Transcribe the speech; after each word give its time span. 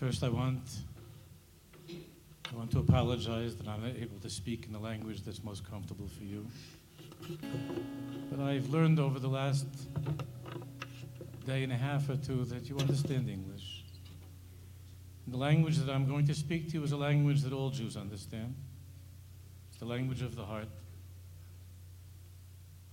First, 0.00 0.24
I 0.24 0.30
want 0.30 0.62
I 1.90 2.56
want 2.56 2.70
to 2.70 2.78
apologize 2.78 3.54
that 3.56 3.68
I'm 3.68 3.82
not 3.82 3.96
able 3.96 4.18
to 4.20 4.30
speak 4.30 4.64
in 4.64 4.72
the 4.72 4.78
language 4.78 5.20
that's 5.24 5.44
most 5.44 5.70
comfortable 5.70 6.08
for 6.08 6.24
you. 6.24 6.46
But 8.30 8.40
I've 8.40 8.70
learned 8.70 8.98
over 8.98 9.18
the 9.18 9.28
last 9.28 9.66
day 11.44 11.64
and 11.64 11.70
a 11.70 11.76
half 11.76 12.08
or 12.08 12.16
two 12.16 12.46
that 12.46 12.66
you 12.66 12.78
understand 12.78 13.28
English. 13.28 13.84
And 15.26 15.34
the 15.34 15.38
language 15.38 15.76
that 15.76 15.92
I'm 15.92 16.08
going 16.08 16.26
to 16.28 16.34
speak 16.34 16.68
to 16.68 16.78
you 16.78 16.82
is 16.82 16.92
a 16.92 16.96
language 16.96 17.42
that 17.42 17.52
all 17.52 17.68
Jews 17.68 17.94
understand. 17.94 18.54
It's 19.68 19.80
the 19.80 19.84
language 19.84 20.22
of 20.22 20.34
the 20.34 20.46
heart. 20.46 20.68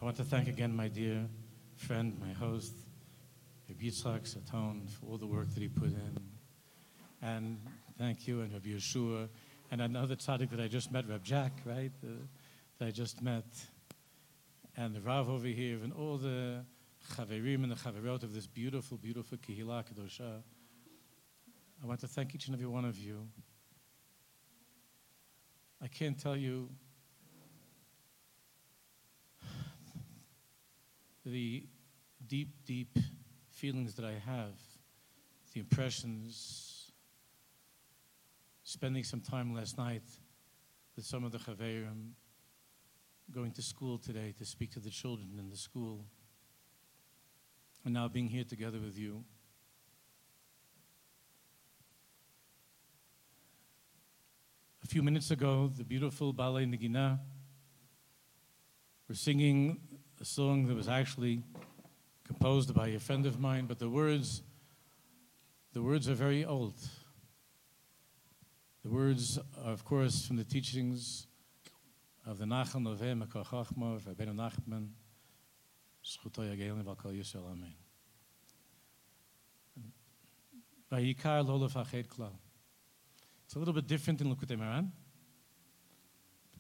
I 0.01 0.03
want 0.03 0.17
to 0.17 0.25
thank 0.25 0.49
again 0.49 0.75
my 0.75 0.89
dear 0.89 1.25
friend, 1.77 2.19
my 2.19 2.33
host, 2.33 2.73
Yitzhak 3.81 4.27
Saton, 4.27 4.87
for 4.89 5.05
all 5.05 5.17
the 5.17 5.25
work 5.25 5.49
that 5.53 5.61
he 5.61 5.69
put 5.69 5.87
in. 5.87 6.26
And 7.27 7.59
thank 7.97 8.25
you, 8.25 8.39
and 8.39 8.53
Rabbi 8.53 8.69
Yeshua, 8.69 9.27
and 9.69 9.81
another 9.81 10.15
tzaddik 10.15 10.49
that 10.51 10.61
I 10.61 10.69
just 10.69 10.93
met, 10.93 11.09
Reb 11.09 11.25
Jack, 11.25 11.51
right, 11.65 11.91
uh, 12.01 12.07
that 12.79 12.87
I 12.87 12.91
just 12.91 13.21
met, 13.21 13.43
and 14.77 14.95
the 14.95 15.01
Rav 15.01 15.29
over 15.29 15.47
here, 15.47 15.79
and 15.83 15.91
all 15.91 16.17
the 16.17 16.63
chaverim 17.15 17.63
and 17.63 17.71
the 17.71 17.75
chaverot 17.75 18.23
of 18.23 18.33
this 18.33 18.47
beautiful, 18.47 18.97
beautiful 18.97 19.37
Kehillah 19.39 19.83
Kedosha. 19.83 20.41
I 21.83 21.85
want 21.85 21.99
to 21.99 22.07
thank 22.07 22.33
each 22.33 22.45
and 22.47 22.55
every 22.55 22.65
one 22.65 22.85
of 22.85 22.97
you. 22.97 23.27
I 25.81 25.87
can't 25.87 26.17
tell 26.17 26.37
you 26.37 26.69
the 31.25 31.65
deep, 32.25 32.53
deep 32.65 32.97
feelings 33.51 33.95
that 33.95 34.05
I 34.05 34.13
have, 34.13 34.53
the 35.53 35.59
impressions, 35.59 36.76
spending 38.67 39.01
some 39.01 39.21
time 39.21 39.55
last 39.55 39.77
night 39.77 40.03
with 40.97 41.05
some 41.05 41.23
of 41.23 41.31
the 41.31 41.37
Chaverim, 41.37 42.09
going 43.31 43.49
to 43.53 43.61
school 43.61 43.97
today 43.97 44.33
to 44.37 44.43
speak 44.43 44.73
to 44.73 44.81
the 44.81 44.89
children 44.89 45.37
in 45.39 45.49
the 45.49 45.55
school, 45.55 46.03
and 47.85 47.93
now 47.93 48.09
being 48.09 48.27
here 48.27 48.43
together 48.43 48.77
with 48.77 48.99
you. 48.99 49.23
A 54.83 54.87
few 54.87 55.01
minutes 55.01 55.31
ago, 55.31 55.71
the 55.73 55.85
beautiful 55.85 56.33
Ballet 56.33 56.65
Nagina 56.65 57.19
were 59.07 59.15
singing 59.15 59.79
a 60.19 60.25
song 60.25 60.67
that 60.67 60.75
was 60.75 60.89
actually 60.89 61.41
composed 62.25 62.73
by 62.73 62.89
a 62.89 62.99
friend 62.99 63.25
of 63.25 63.39
mine, 63.39 63.65
but 63.65 63.79
the 63.79 63.89
words, 63.89 64.43
the 65.71 65.81
words 65.81 66.09
are 66.09 66.15
very 66.15 66.43
old. 66.43 66.73
The 68.87 68.93
words 68.93 69.37
are, 69.65 69.73
of 69.73 69.83
course, 69.83 70.25
from 70.25 70.37
the 70.37 70.45
teachings 70.45 71.27
of 72.25 72.37
the 72.37 72.45
Nachal 72.45 72.81
Noveh 72.81 73.21
Mekar 73.21 73.45
Chachma 73.45 73.97
of 73.97 74.05
Rabbeinu 74.05 74.33
Nachman, 74.33 74.91
Zchuto 76.05 76.39
Yagelin 76.39 76.85
Valkal 76.85 77.13
Yisrael, 77.13 77.51
Amen. 77.51 77.73
Vayikar 80.89 81.45
lo 81.45 81.59
lefached 81.59 82.07
klal. 82.07 82.31
It's 83.43 83.55
a 83.55 83.59
little 83.59 83.73
bit 83.73 83.87
different 83.87 84.21
in 84.21 84.33
Likutei 84.33 84.57
Moharan, 84.57 84.89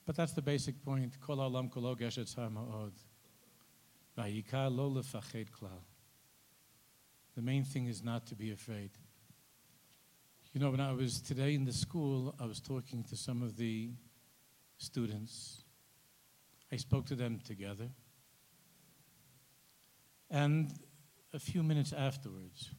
but 0.05 0.17
that's 0.17 0.33
the 0.33 0.41
basic 0.41 0.83
point. 0.83 1.17
Kol 1.21 1.37
haolam 1.37 1.71
kolo 1.71 1.95
geshet 1.95 2.25
tzar 2.35 2.49
ma'od. 2.49 2.91
Vayikar 4.17 4.69
lo 4.69 4.89
lefached 4.89 5.49
klal. 5.51 5.79
The 7.37 7.41
main 7.41 7.63
thing 7.63 7.85
is 7.85 8.03
not 8.03 8.27
to 8.27 8.35
be 8.35 8.51
afraid. 8.51 8.89
You 10.52 10.60
know, 10.60 10.70
when 10.70 10.80
I 10.80 10.92
was 10.92 11.20
today 11.20 11.54
in 11.54 11.64
the 11.64 11.72
school, 11.72 12.34
I 12.38 12.46
was 12.46 12.60
talking 12.60 13.04
to 13.04 13.16
some 13.16 13.42
of 13.42 13.56
the 13.56 13.90
students. 14.76 15.64
I 16.70 16.76
spoke 16.76 17.06
to 17.06 17.14
them 17.14 17.40
together. 17.44 17.88
And 20.30 20.72
a 21.32 21.38
few 21.38 21.62
minutes 21.62 21.92
afterwards, 21.92 22.74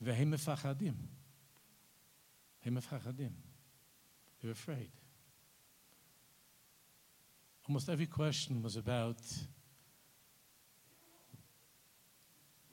והם 0.00 0.30
מפחדים. 0.30 0.94
הם 2.64 2.74
מפחדים. 2.74 3.32
They're 4.40 4.50
afraid. 4.50 4.90
Almost 7.68 7.88
every 7.88 8.06
question 8.06 8.62
was 8.62 8.76
about 8.76 9.20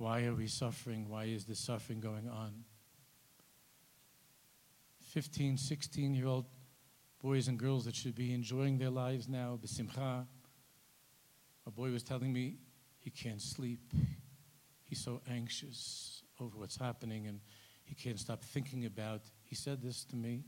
why 0.02 0.24
are 0.24 0.34
we 0.34 0.48
suffering? 0.48 1.08
Why 1.08 1.26
is 1.26 1.44
this 1.44 1.60
suffering 1.60 2.00
going 2.00 2.28
on? 2.28 2.64
15, 5.12 5.56
16 5.56 6.12
year 6.12 6.26
old 6.26 6.46
boys 7.22 7.46
and 7.46 7.56
girls 7.56 7.84
that 7.84 7.94
should 7.94 8.16
be 8.16 8.34
enjoying 8.34 8.78
their 8.78 8.90
lives 8.90 9.28
now, 9.28 9.56
besimcha. 9.64 10.26
A 11.68 11.70
boy 11.70 11.92
was 11.92 12.02
telling 12.02 12.32
me 12.32 12.56
he 12.98 13.10
can't 13.10 13.40
sleep. 13.40 13.92
He's 14.82 14.98
so 14.98 15.20
anxious 15.30 16.24
over 16.40 16.58
what's 16.58 16.76
happening 16.76 17.28
and 17.28 17.38
he 17.84 17.94
can't 17.94 18.18
stop 18.18 18.42
thinking 18.42 18.86
about. 18.86 19.20
He 19.44 19.54
said 19.54 19.80
this 19.80 20.04
to 20.06 20.16
me 20.16 20.42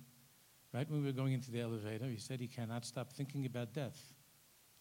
right 0.72 0.90
when 0.90 0.98
we 1.00 1.06
were 1.06 1.12
going 1.12 1.32
into 1.32 1.52
the 1.52 1.60
elevator. 1.60 2.06
He 2.06 2.18
said 2.18 2.40
he 2.40 2.48
cannot 2.48 2.84
stop 2.84 3.12
thinking 3.12 3.46
about 3.46 3.72
death. 3.72 4.02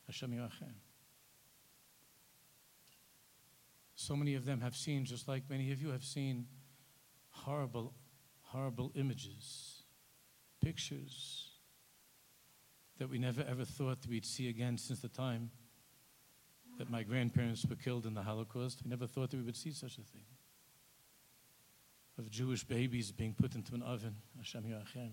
Hashem 0.08 0.32
Yirachem. 0.32 0.74
So 3.96 4.16
many 4.16 4.36
of 4.36 4.46
them 4.46 4.62
have 4.62 4.76
seen, 4.76 5.06
just 5.06 5.28
like 5.28 5.44
many 5.50 5.72
of 5.72 5.82
you 5.82 5.90
have 5.90 6.04
seen, 6.04 6.48
horrible, 7.30 7.94
horrible 8.42 8.92
images, 8.96 9.84
pictures 10.62 11.50
that 12.98 13.10
we 13.10 13.18
never 13.18 13.44
ever 13.50 13.66
thought 13.66 13.98
we'd 14.08 14.26
see 14.26 14.50
again 14.50 14.78
since 14.78 15.02
the 15.02 15.10
time 15.10 15.52
that 16.78 16.90
my 16.90 17.04
grandparents 17.04 17.66
were 17.66 17.76
killed 17.76 18.06
in 18.06 18.14
the 18.14 18.24
Holocaust. 18.24 18.82
We 18.84 18.90
never 18.90 19.08
thought 19.08 19.32
that 19.32 19.38
we 19.38 19.44
would 19.44 19.56
see 19.56 19.72
such 19.72 19.98
a 19.98 20.02
thing. 20.02 20.26
Of 22.18 22.30
Jewish 22.30 22.64
babies 22.64 23.12
being 23.12 23.34
put 23.34 23.56
into 23.56 23.74
an 23.74 23.82
oven, 23.82 24.16
Hashem 24.38 24.64
Yirachem. 24.64 25.12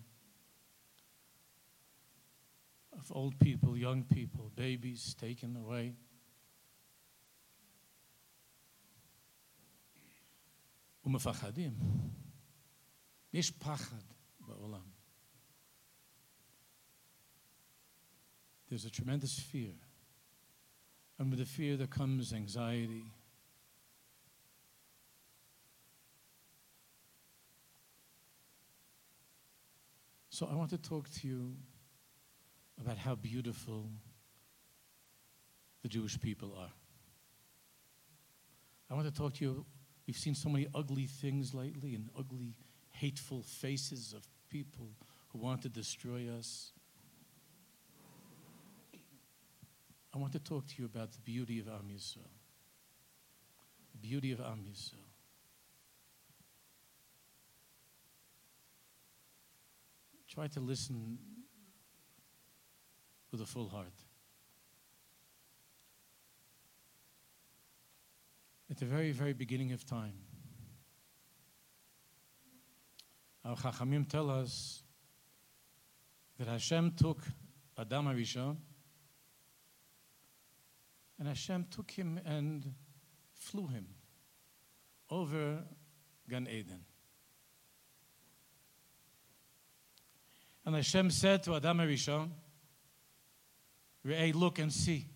Of 2.92 3.12
old 3.14 3.38
people, 3.38 3.76
young 3.76 4.04
people, 4.04 4.50
babies 4.54 5.14
taken 5.14 5.56
away. 5.56 5.94
ומפחדים. 11.09 11.77
יש 13.33 13.51
פחד 13.51 14.01
בעולם. 14.39 14.91
There's 18.69 18.85
a 18.85 18.89
tremendous 18.89 19.39
fear. 19.39 19.75
And 21.17 21.29
with 21.29 21.39
the 21.39 21.45
fear 21.45 21.77
there 21.77 21.87
comes 21.87 22.33
anxiety. 22.33 23.05
So 30.29 30.47
I 30.51 30.55
want 30.55 30.71
to 30.71 30.77
talk 30.77 31.09
to 31.21 31.27
you 31.27 31.55
about 32.81 32.97
how 32.97 33.15
beautiful 33.15 33.89
the 35.81 35.87
Jewish 35.87 36.19
people 36.19 36.53
are. 36.57 36.73
I 38.89 38.95
want 38.95 39.07
to 39.07 39.13
talk 39.13 39.35
to 39.35 39.45
you. 39.45 39.65
We've 40.10 40.18
seen 40.18 40.34
so 40.34 40.48
many 40.48 40.66
ugly 40.74 41.06
things 41.06 41.54
lately 41.54 41.94
and 41.94 42.10
ugly, 42.18 42.56
hateful 42.90 43.44
faces 43.44 44.12
of 44.12 44.26
people 44.50 44.88
who 45.28 45.38
want 45.38 45.62
to 45.62 45.68
destroy 45.68 46.28
us. 46.36 46.72
I 50.12 50.18
want 50.18 50.32
to 50.32 50.40
talk 50.40 50.66
to 50.66 50.74
you 50.78 50.84
about 50.84 51.12
the 51.12 51.20
beauty 51.20 51.60
of 51.60 51.68
Am 51.68 51.88
Yisrael. 51.94 52.26
The 53.92 53.98
beauty 53.98 54.32
of 54.32 54.40
Am 54.40 54.64
Yisrael. 54.68 54.96
Try 60.28 60.48
to 60.48 60.58
listen 60.58 61.18
with 63.30 63.42
a 63.42 63.46
full 63.46 63.68
heart. 63.68 64.09
At 68.70 68.76
the 68.78 68.84
very, 68.84 69.10
very 69.10 69.32
beginning 69.32 69.72
of 69.72 69.84
time, 69.84 70.12
our 73.44 73.56
Chachamim 73.56 74.08
tell 74.08 74.30
us 74.30 74.84
that 76.38 76.46
Hashem 76.46 76.92
took 76.92 77.18
Adam 77.76 78.06
Arishon 78.06 78.56
and 81.18 81.26
Hashem 81.26 81.66
took 81.68 81.90
him 81.90 82.20
and 82.24 82.72
flew 83.34 83.66
him 83.66 83.88
over 85.10 85.64
Gan 86.28 86.46
Eden. 86.46 86.84
And 90.64 90.76
Hashem 90.76 91.10
said 91.10 91.42
to 91.42 91.56
Adam 91.56 91.78
Arishon, 91.78 92.30
Re'eh, 94.06 94.32
look 94.32 94.60
and 94.60 94.72
see. 94.72 95.08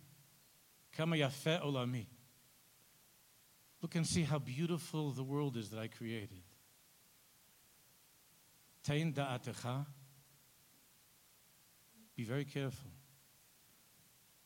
Kama 0.90 1.14
yafeh 1.14 1.62
olami. 1.64 2.06
Look 3.84 3.96
and 3.96 4.06
see 4.06 4.22
how 4.22 4.38
beautiful 4.38 5.10
the 5.10 5.22
world 5.22 5.58
is 5.58 5.68
that 5.68 5.78
I 5.78 5.88
created. 5.88 6.40
Be 12.16 12.24
very 12.24 12.46
careful. 12.46 12.90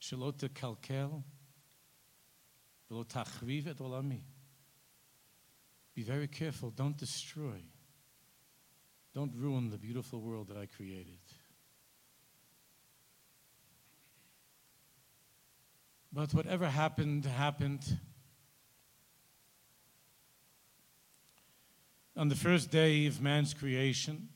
Kalkel. 0.03 1.23
Be 5.95 6.03
very 6.03 6.27
careful. 6.27 6.71
Don't 6.71 6.97
destroy. 6.99 7.63
Don't 9.15 9.33
ruin 9.37 9.71
the 9.71 9.79
beautiful 9.79 10.21
world 10.21 10.49
that 10.49 10.57
I 10.57 10.67
created. 10.67 11.21
But 16.13 16.35
whatever 16.35 16.69
happened, 16.69 17.25
happened. 17.25 17.99
On 22.19 22.27
the 22.27 22.35
first 22.35 22.73
day 22.73 23.07
of 23.07 23.23
man's 23.23 23.55
creation, 23.55 24.29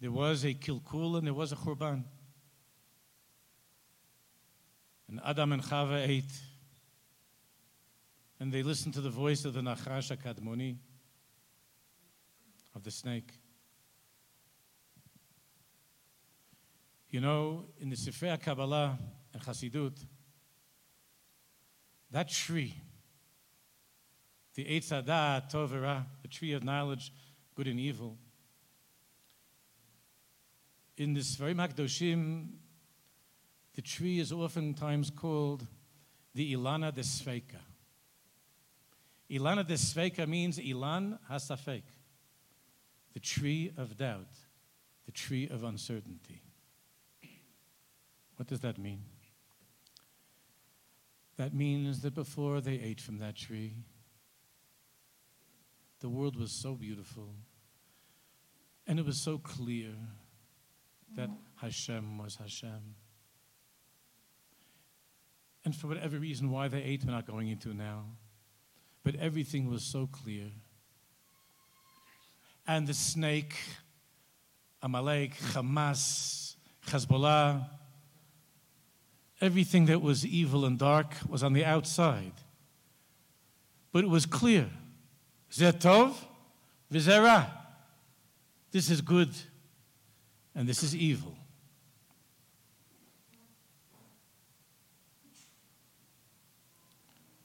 there 0.00 0.10
was 0.10 0.44
a 0.44 0.52
kilkul 0.52 1.16
and 1.16 1.24
there 1.24 1.32
was 1.32 1.52
a 1.52 1.54
churban. 1.54 2.02
And 5.06 5.20
Adam 5.24 5.52
and 5.52 5.62
Chava 5.62 6.04
ate. 6.04 6.32
And 8.40 8.52
they 8.52 8.64
listened 8.64 8.94
to 8.94 9.00
the 9.00 9.08
voice 9.08 9.44
of 9.44 9.54
the 9.54 9.60
Nachash 9.60 10.10
Kadmoni, 10.16 10.78
of 12.74 12.82
the 12.82 12.90
snake. 12.90 13.30
You 17.08 17.20
know, 17.20 17.66
in 17.78 17.88
the 17.88 17.96
Sifrei 17.96 18.42
Kabbalah 18.42 18.98
and 19.32 19.40
Chassidut, 19.40 20.04
that 22.10 22.28
tree 22.30 22.74
the 24.54 24.64
Eitz 24.64 24.90
Hadat, 24.90 25.50
Tovera, 25.50 26.04
the 26.22 26.28
tree 26.28 26.52
of 26.52 26.62
knowledge, 26.62 27.12
good 27.54 27.66
and 27.66 27.80
evil. 27.80 28.16
In 30.96 31.12
this 31.12 31.34
very 31.34 31.54
Makdoshim, 31.54 32.48
the 33.74 33.82
tree 33.82 34.20
is 34.20 34.30
oftentimes 34.30 35.10
called 35.10 35.66
the 36.34 36.54
Ilana 36.54 36.92
Desveika. 36.92 37.60
Ilana 39.30 39.66
Desveika 39.66 40.28
means 40.28 40.58
Ilan 40.58 41.18
Hasafek, 41.30 41.82
the 43.12 43.20
tree 43.20 43.72
of 43.76 43.96
doubt, 43.96 44.38
the 45.06 45.12
tree 45.12 45.48
of 45.48 45.64
uncertainty. 45.64 46.42
What 48.36 48.48
does 48.48 48.60
that 48.60 48.78
mean? 48.78 49.02
That 51.36 51.54
means 51.54 52.00
that 52.02 52.14
before 52.14 52.60
they 52.60 52.74
ate 52.74 53.00
from 53.00 53.18
that 53.18 53.34
tree, 53.34 53.74
the 56.04 56.10
world 56.10 56.36
was 56.36 56.52
so 56.52 56.74
beautiful. 56.74 57.30
And 58.86 58.98
it 58.98 59.06
was 59.06 59.18
so 59.18 59.38
clear 59.38 59.92
that 61.16 61.30
Hashem 61.62 62.18
was 62.18 62.36
Hashem. 62.36 62.94
And 65.64 65.74
for 65.74 65.86
whatever 65.86 66.18
reason 66.18 66.50
why 66.50 66.68
they 66.68 66.82
ate, 66.82 67.06
we're 67.06 67.12
not 67.12 67.26
going 67.26 67.48
into 67.48 67.72
now. 67.72 68.04
But 69.02 69.14
everything 69.14 69.70
was 69.70 69.82
so 69.82 70.06
clear. 70.06 70.50
And 72.66 72.86
the 72.86 72.92
snake, 72.92 73.54
Amalek, 74.82 75.38
Hamas, 75.54 76.56
Hezbollah, 76.86 77.66
everything 79.40 79.86
that 79.86 80.02
was 80.02 80.26
evil 80.26 80.66
and 80.66 80.78
dark 80.78 81.14
was 81.26 81.42
on 81.42 81.54
the 81.54 81.64
outside. 81.64 82.34
But 83.90 84.04
it 84.04 84.10
was 84.10 84.26
clear 84.26 84.68
Zetov, 85.54 86.16
Vizera. 86.92 87.48
This 88.72 88.90
is 88.90 89.00
good 89.00 89.30
and 90.54 90.68
this 90.68 90.82
is 90.82 90.96
evil. 90.96 91.36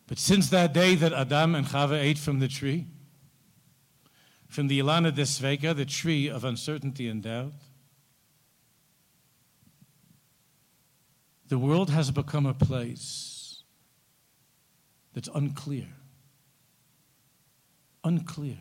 But 0.07 0.17
since 0.17 0.49
that 0.49 0.73
day 0.73 0.95
that 0.95 1.13
Adam 1.13 1.53
and 1.53 1.67
Chava 1.67 2.01
ate 2.01 2.17
from 2.17 2.39
the 2.39 2.47
tree, 2.47 2.87
from 4.47 4.67
the 4.67 4.79
Ilana 4.79 5.11
Desvega, 5.11 5.75
the 5.75 5.85
tree 5.85 6.27
of 6.27 6.43
uncertainty 6.43 7.07
and 7.07 7.21
doubt, 7.21 7.53
the 11.47 11.59
world 11.59 11.91
has 11.91 12.09
become 12.09 12.47
a 12.47 12.55
place 12.55 13.61
that's 15.13 15.29
unclear 15.35 15.98
unclear. 18.03 18.57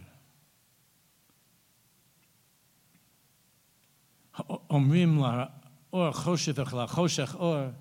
Omrim 4.71 5.19
la 5.19 5.49
or 5.91 6.13
choshech 6.13 6.73
la 6.73 6.87
choshech 6.87 7.41
or 7.41 7.75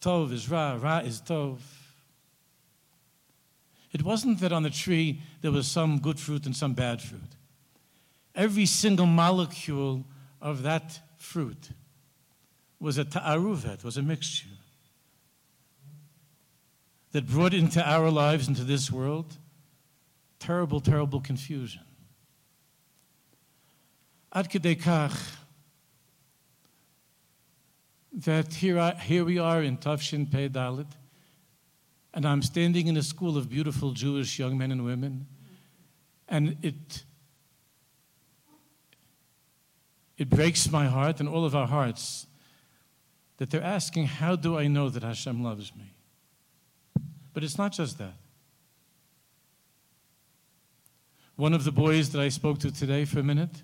tov 0.00 0.32
is 0.32 0.50
ra, 0.50 0.78
ra 0.80 0.98
is 0.98 1.20
tov. 1.20 1.58
It 3.92 4.02
wasn't 4.02 4.40
that 4.40 4.52
on 4.52 4.62
the 4.62 4.70
tree 4.70 5.20
there 5.40 5.50
was 5.50 5.66
some 5.66 5.98
good 5.98 6.20
fruit 6.20 6.46
and 6.46 6.56
some 6.56 6.74
bad 6.74 7.02
fruit. 7.02 7.20
Every 8.34 8.66
single 8.66 9.06
molecule 9.06 10.04
of 10.40 10.62
that 10.62 11.00
fruit 11.16 11.70
was 12.78 12.96
a 12.98 13.04
ta'aruvet, 13.04 13.84
was 13.84 13.96
a 13.96 14.02
mixture 14.02 14.48
that 17.12 17.26
brought 17.26 17.52
into 17.52 17.82
our 17.82 18.10
lives, 18.10 18.48
into 18.48 18.64
this 18.64 18.90
world, 18.90 19.36
terrible, 20.40 20.80
terrible 20.80 21.20
confusion. 21.20 21.82
Ad 24.32 24.48
kach 24.50 25.36
that 28.12 28.54
here, 28.54 28.78
I, 28.78 28.94
here 28.94 29.24
we 29.24 29.38
are 29.38 29.62
in 29.62 29.76
Tafshin 29.76 30.30
Pei 30.30 30.48
Dalit, 30.48 30.90
and 32.12 32.26
I'm 32.26 32.42
standing 32.42 32.88
in 32.88 32.96
a 32.96 33.02
school 33.02 33.36
of 33.36 33.48
beautiful 33.48 33.92
Jewish 33.92 34.38
young 34.38 34.58
men 34.58 34.72
and 34.72 34.84
women, 34.84 35.26
and 36.28 36.56
it 36.62 37.04
it 40.20 40.28
breaks 40.28 40.70
my 40.70 40.86
heart 40.86 41.20
and 41.20 41.28
all 41.28 41.46
of 41.46 41.56
our 41.56 41.66
hearts 41.66 42.26
that 43.38 43.48
they're 43.48 43.62
asking, 43.62 44.06
How 44.06 44.36
do 44.36 44.58
I 44.58 44.66
know 44.66 44.90
that 44.90 45.02
Hashem 45.02 45.42
loves 45.42 45.74
me? 45.74 45.94
But 47.32 47.42
it's 47.42 47.56
not 47.56 47.72
just 47.72 47.96
that. 47.96 48.16
One 51.40 51.54
of 51.54 51.64
the 51.64 51.72
boys 51.72 52.10
that 52.10 52.20
I 52.20 52.28
spoke 52.28 52.58
to 52.58 52.70
today 52.70 53.06
for 53.06 53.18
a 53.18 53.22
minute, 53.22 53.62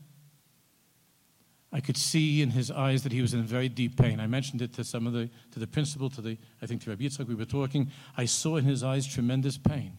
I 1.71 1.81
could 1.81 1.99
see 1.99 2.41
in 2.41 2.49
his 2.49 2.71
eyes 2.71 3.03
that 3.03 3.13
he 3.13 3.21
was 3.21 3.35
in 3.35 3.43
very 3.43 3.69
deep 3.69 4.01
pain. 4.01 4.19
I 4.19 4.27
mentioned 4.27 4.63
it 4.63 4.73
to 4.77 4.83
some 4.83 5.07
of 5.07 5.13
the, 5.13 5.29
to 5.51 5.59
the 5.59 5.67
principal, 5.67 6.09
to 6.09 6.23
the, 6.23 6.39
I 6.63 6.65
think 6.65 6.81
to 6.85 6.91
Rabbi 6.91 7.05
Yitzchak, 7.05 7.29
we 7.29 7.35
were 7.35 7.45
talking. 7.45 7.91
I 8.17 8.25
saw 8.25 8.57
in 8.57 8.65
his 8.65 8.83
eyes 8.83 9.07
tremendous 9.07 9.59
pain. 9.59 9.99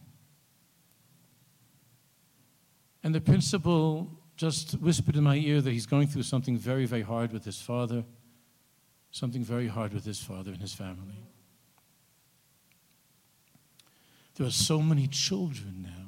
And 3.04 3.14
the 3.14 3.20
principal 3.20 4.10
just 4.36 4.72
whispered 4.72 5.14
in 5.14 5.22
my 5.22 5.36
ear 5.36 5.60
that 5.60 5.70
he's 5.70 5.86
going 5.86 6.08
through 6.08 6.24
something 6.24 6.58
very, 6.58 6.84
very 6.84 7.02
hard 7.02 7.32
with 7.32 7.44
his 7.44 7.60
father, 7.60 8.02
something 9.12 9.44
very 9.44 9.68
hard 9.68 9.94
with 9.94 10.04
his 10.04 10.18
father 10.18 10.50
and 10.50 10.60
his 10.60 10.74
family. 10.74 11.28
There 14.34 14.48
are 14.48 14.50
so 14.50 14.82
many 14.82 15.06
children 15.06 15.82
now 15.82 16.07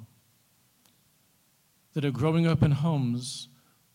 that 1.95 2.05
are 2.05 2.11
growing 2.11 2.47
up 2.47 2.63
in 2.63 2.73
homes 2.73 3.49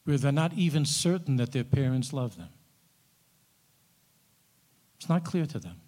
where 0.03 0.17
they're 0.17 0.31
not 0.31 0.53
even 0.53 0.85
certain 0.85 1.37
that 1.37 1.51
their 1.51 1.63
parents 1.63 2.13
love 2.13 2.37
them. 2.37 2.49
It's 4.97 5.09
not 5.09 5.23
clear 5.23 5.45
to 5.45 5.59
them. 5.59 5.81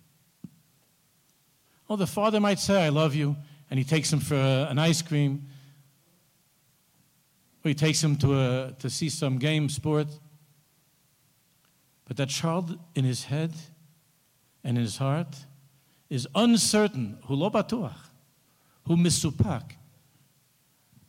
Oh, 1.89 1.95
the 1.95 2.07
father 2.07 2.39
might 2.39 2.59
say, 2.59 2.85
I 2.85 2.89
love 2.89 3.15
you, 3.15 3.35
and 3.69 3.77
he 3.77 3.85
takes 3.85 4.11
him 4.11 4.19
for 4.19 4.35
an 4.35 4.77
ice 4.77 5.01
cream, 5.01 5.47
or 7.63 7.69
he 7.69 7.75
takes 7.75 8.03
him 8.03 8.15
to, 8.17 8.75
to 8.77 8.89
see 8.89 9.09
some 9.09 9.37
game 9.37 9.69
sport. 9.69 10.07
But 12.05 12.17
that 12.17 12.29
child 12.29 12.77
in 12.95 13.05
his 13.05 13.25
head 13.25 13.53
and 14.63 14.77
in 14.77 14.83
his 14.83 14.97
heart 14.97 15.35
is 16.09 16.27
uncertain, 16.35 17.19
who 17.25 17.35
lo 17.35 17.49
hu 17.49 18.95
misupak, 18.95 19.76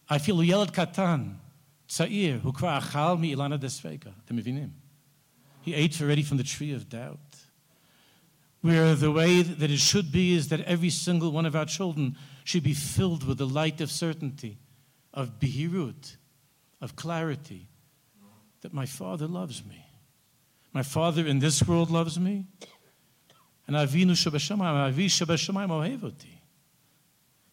אפילו 0.07 0.43
ילד 0.43 0.69
קטן, 0.69 1.33
צעיר, 1.87 2.39
הוא 2.43 2.53
כבר 2.53 2.77
אכל 2.77 3.17
מאילנה 3.19 3.57
דספקה. 3.57 4.09
אתם 4.25 4.35
מבינים? 4.35 4.69
He 5.65 5.69
ate 5.69 6.01
already 6.01 6.23
from 6.23 6.37
the 6.37 6.43
tree 6.43 6.71
of 6.71 6.89
doubt. 6.89 7.37
Where 8.61 8.95
the 8.95 9.11
way 9.11 9.41
that 9.41 9.71
it 9.71 9.79
should 9.79 10.11
be 10.11 10.33
is 10.33 10.47
that 10.47 10.61
every 10.61 10.89
single 10.89 11.31
one 11.31 11.45
of 11.45 11.55
our 11.55 11.65
children 11.65 12.15
should 12.45 12.63
be 12.63 12.73
filled 12.73 13.23
with 13.27 13.37
the 13.37 13.47
light 13.47 13.81
of 13.81 13.91
certainty, 13.91 14.57
of 15.13 15.39
behirut, 15.39 16.15
of 16.79 16.95
clarity, 16.95 17.67
that 18.61 18.73
my 18.73 18.85
Father 18.85 19.27
loves 19.27 19.65
me. 19.65 19.85
My 20.73 20.83
Father 20.83 21.27
in 21.27 21.39
this 21.39 21.67
world 21.67 21.91
loves 21.91 22.17
me, 22.17 22.45
and 23.67 23.75
Avinu 23.75 24.11
Shabashamayim, 24.11 24.87
Avi 24.87 25.07
Shabashamayim 25.07 25.69
Ohevoti. 25.69 26.39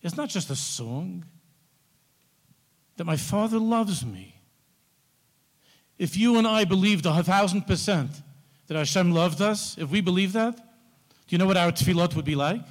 It's 0.03 0.17
not 0.17 0.29
just 0.29 0.49
a 0.51 0.57
song. 0.57 1.25
That 2.98 3.06
my 3.06 3.18
Father 3.18 3.60
loves 3.60 4.06
me. 4.06 4.36
If 5.98 6.18
you 6.18 6.38
and 6.38 6.48
I 6.48 6.66
believed 6.66 7.06
a 7.06 7.24
thousand 7.24 7.68
percent 7.68 8.12
that 8.68 8.78
Hashem 8.78 9.12
loved 9.12 9.42
us, 9.42 9.78
if 9.78 9.90
we 9.90 10.02
believe 10.02 10.34
that, 10.34 10.56
do 10.56 10.64
you 11.30 11.38
know 11.38 11.46
what 11.46 11.58
our 11.58 11.72
tefillot 11.72 12.16
would 12.16 12.26
be 12.26 12.36
like? 12.36 12.66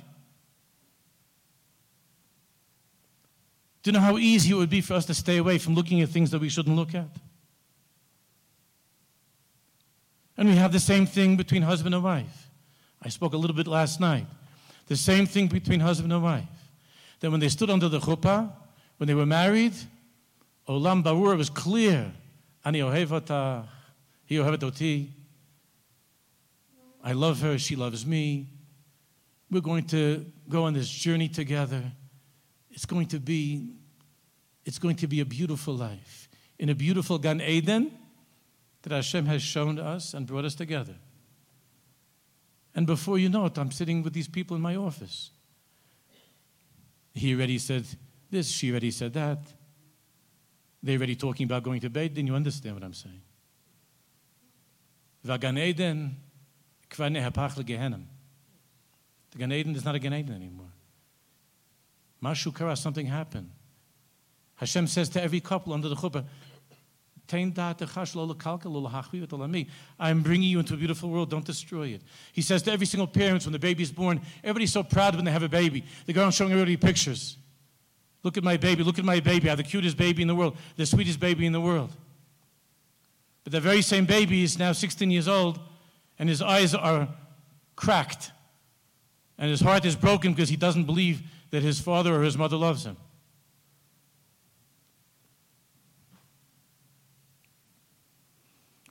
Do 3.82 3.90
you 3.90 3.92
know 3.92 4.00
how 4.00 4.16
easy 4.16 4.52
it 4.52 4.54
would 4.54 4.70
be 4.70 4.80
for 4.80 4.94
us 4.94 5.04
to 5.06 5.14
stay 5.14 5.36
away 5.36 5.58
from 5.58 5.74
looking 5.74 6.00
at 6.00 6.08
things 6.08 6.30
that 6.30 6.40
we 6.40 6.48
shouldn't 6.48 6.74
look 6.74 6.94
at? 6.94 7.08
And 10.36 10.48
we 10.48 10.56
have 10.56 10.72
the 10.72 10.80
same 10.80 11.06
thing 11.06 11.36
between 11.36 11.62
husband 11.62 11.94
and 11.94 12.02
wife. 12.02 12.48
I 13.02 13.08
spoke 13.08 13.34
a 13.34 13.36
little 13.36 13.54
bit 13.54 13.66
last 13.66 14.00
night. 14.00 14.26
The 14.86 14.96
same 14.96 15.26
thing 15.26 15.48
between 15.48 15.80
husband 15.80 16.12
and 16.12 16.22
wife. 16.22 16.44
That 17.20 17.30
when 17.30 17.40
they 17.40 17.48
stood 17.48 17.70
under 17.70 17.88
the 17.88 18.00
chuppah, 18.00 18.50
when 18.96 19.06
they 19.06 19.14
were 19.14 19.26
married, 19.26 19.74
Olam 20.68 21.02
Barur 21.02 21.36
was 21.36 21.50
clear. 21.50 22.12
Ani 22.64 22.80
ohevata, 22.80 23.66
hi 24.28 24.36
ohevet 24.36 25.08
I 27.02 27.12
love 27.12 27.40
her, 27.42 27.58
she 27.58 27.76
loves 27.76 28.06
me. 28.06 28.48
We're 29.50 29.60
going 29.60 29.84
to 29.88 30.24
go 30.48 30.64
on 30.64 30.72
this 30.72 30.88
journey 30.88 31.28
together. 31.28 31.82
It's 32.70 32.86
going 32.86 33.06
to 33.08 33.20
be, 33.20 33.74
it's 34.64 34.78
going 34.78 34.96
to 34.96 35.06
be 35.06 35.20
a 35.20 35.24
beautiful 35.26 35.74
life. 35.74 36.28
In 36.58 36.70
a 36.70 36.74
beautiful 36.74 37.18
Gan 37.18 37.42
Eden 37.42 37.92
that 38.82 38.92
Hashem 38.92 39.26
has 39.26 39.42
shown 39.42 39.78
us 39.78 40.14
and 40.14 40.26
brought 40.26 40.46
us 40.46 40.54
together. 40.54 40.94
And 42.74 42.86
before 42.86 43.18
you 43.18 43.28
know 43.28 43.44
it, 43.46 43.58
I'm 43.58 43.70
sitting 43.70 44.02
with 44.02 44.14
these 44.14 44.28
people 44.28 44.56
in 44.56 44.62
my 44.62 44.76
office. 44.76 45.30
He 47.12 47.34
already 47.34 47.58
said 47.58 47.84
this, 48.30 48.50
she 48.50 48.70
already 48.70 48.90
said 48.90 49.12
that. 49.12 49.38
They're 50.84 50.98
already 50.98 51.16
talking 51.16 51.44
about 51.44 51.62
going 51.62 51.80
to 51.80 51.88
bed, 51.88 52.14
then 52.14 52.26
you 52.26 52.34
understand 52.34 52.76
what 52.76 52.84
I'm 52.84 52.92
saying. 52.92 53.22
The 55.22 55.38
Gan 55.38 55.56
Eden 55.56 56.16
is 59.74 59.82
not 59.82 59.94
a 59.94 59.98
Gan 59.98 60.12
Eden 60.12 60.34
anymore. 60.34 60.68
Mashu 62.22 62.54
kara, 62.54 62.76
something 62.76 63.06
happened. 63.06 63.50
Hashem 64.56 64.86
says 64.86 65.08
to 65.10 65.22
every 65.22 65.40
couple 65.40 65.72
under 65.72 65.88
the 65.88 65.96
chuppah, 65.96 66.26
I'm 69.98 70.22
bringing 70.22 70.50
you 70.50 70.58
into 70.58 70.74
a 70.74 70.76
beautiful 70.76 71.08
world. 71.08 71.30
Don't 71.30 71.46
destroy 71.46 71.88
it. 71.88 72.02
He 72.32 72.42
says 72.42 72.62
to 72.64 72.72
every 72.72 72.84
single 72.84 73.06
parent 73.06 73.46
when 73.46 73.54
the 73.54 73.58
baby 73.58 73.82
is 73.82 73.90
born, 73.90 74.20
everybody's 74.42 74.74
so 74.74 74.82
proud 74.82 75.16
when 75.16 75.24
they 75.24 75.30
have 75.30 75.42
a 75.42 75.48
baby. 75.48 75.86
They 76.04 76.12
go 76.12 76.20
around 76.20 76.32
showing 76.32 76.52
everybody 76.52 76.76
pictures. 76.76 77.38
Look 78.24 78.36
at 78.36 78.42
my 78.42 78.56
baby. 78.56 78.82
Look 78.82 78.98
at 78.98 79.04
my 79.04 79.20
baby. 79.20 79.48
I 79.48 79.50
have 79.50 79.58
the 79.58 79.64
cutest 79.64 79.96
baby 79.96 80.22
in 80.22 80.28
the 80.28 80.34
world, 80.34 80.56
the 80.76 80.86
sweetest 80.86 81.20
baby 81.20 81.46
in 81.46 81.52
the 81.52 81.60
world. 81.60 81.92
But 83.44 83.52
the 83.52 83.60
very 83.60 83.82
same 83.82 84.06
baby 84.06 84.42
is 84.42 84.58
now 84.58 84.72
16 84.72 85.10
years 85.10 85.28
old, 85.28 85.60
and 86.18 86.28
his 86.28 86.42
eyes 86.42 86.74
are 86.74 87.08
cracked, 87.76 88.32
and 89.38 89.48
his 89.48 89.60
heart 89.60 89.84
is 89.84 89.94
broken 89.94 90.32
because 90.32 90.48
he 90.48 90.56
doesn't 90.56 90.84
believe 90.84 91.22
that 91.50 91.62
his 91.62 91.78
father 91.78 92.16
or 92.18 92.22
his 92.22 92.36
mother 92.36 92.56
loves 92.56 92.84
him. 92.84 92.96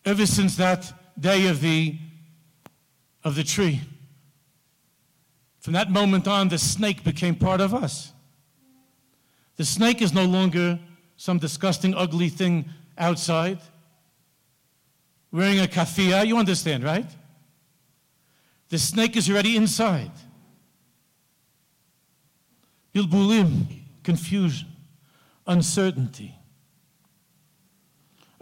ever 0.05 0.25
since 0.25 0.55
that 0.57 0.93
day 1.19 1.47
of 1.47 1.61
the, 1.61 1.97
of 3.23 3.35
the 3.35 3.43
tree. 3.43 3.81
From 5.59 5.73
that 5.73 5.89
moment 5.89 6.27
on, 6.27 6.49
the 6.49 6.57
snake 6.57 7.03
became 7.03 7.35
part 7.35 7.61
of 7.61 7.73
us. 7.73 8.12
The 9.55 9.65
snake 9.65 10.01
is 10.01 10.13
no 10.13 10.25
longer 10.25 10.79
some 11.15 11.38
disgusting, 11.38 11.93
ugly 11.95 12.29
thing 12.29 12.69
outside, 12.98 13.60
wearing 15.31 15.60
a 15.60 15.67
kafia. 15.67 16.25
You 16.25 16.38
understand, 16.38 16.83
right? 16.83 17.10
The 18.69 18.79
snake 18.79 19.15
is 19.15 19.29
already 19.29 19.55
inside. 19.55 20.12
Bilbulim, 22.93 23.65
confusion, 24.03 24.67
uncertainty. 25.48 26.36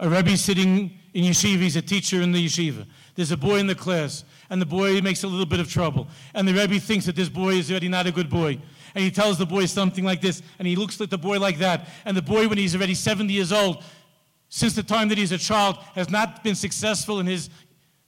A 0.00 0.08
Rebbe 0.08 0.36
sitting 0.36 0.98
in 1.14 1.24
yeshiva, 1.24 1.60
he's 1.60 1.76
a 1.76 1.82
teacher 1.82 2.22
in 2.22 2.32
the 2.32 2.44
yeshiva. 2.44 2.86
There's 3.14 3.30
a 3.30 3.36
boy 3.36 3.58
in 3.58 3.66
the 3.66 3.74
class, 3.74 4.24
and 4.48 4.60
the 4.60 4.66
boy 4.66 5.00
makes 5.00 5.22
a 5.22 5.28
little 5.28 5.46
bit 5.46 5.60
of 5.60 5.70
trouble. 5.70 6.08
And 6.34 6.48
the 6.48 6.54
Rebbe 6.54 6.80
thinks 6.80 7.06
that 7.06 7.16
this 7.16 7.28
boy 7.28 7.54
is 7.54 7.70
already 7.70 7.88
not 7.88 8.06
a 8.06 8.12
good 8.12 8.30
boy. 8.30 8.58
And 8.94 9.02
he 9.02 9.10
tells 9.10 9.38
the 9.38 9.46
boy 9.46 9.66
something 9.66 10.04
like 10.04 10.20
this, 10.20 10.42
and 10.58 10.68
he 10.68 10.76
looks 10.76 11.00
at 11.00 11.10
the 11.10 11.18
boy 11.18 11.38
like 11.38 11.58
that. 11.58 11.88
And 12.04 12.16
the 12.16 12.22
boy, 12.22 12.48
when 12.48 12.58
he's 12.58 12.74
already 12.74 12.94
70 12.94 13.32
years 13.32 13.52
old, 13.52 13.82
since 14.48 14.74
the 14.74 14.82
time 14.82 15.08
that 15.08 15.18
he's 15.18 15.32
a 15.32 15.38
child, 15.38 15.76
has 15.94 16.10
not 16.10 16.44
been 16.44 16.54
successful 16.54 17.20
in 17.20 17.26
his 17.26 17.48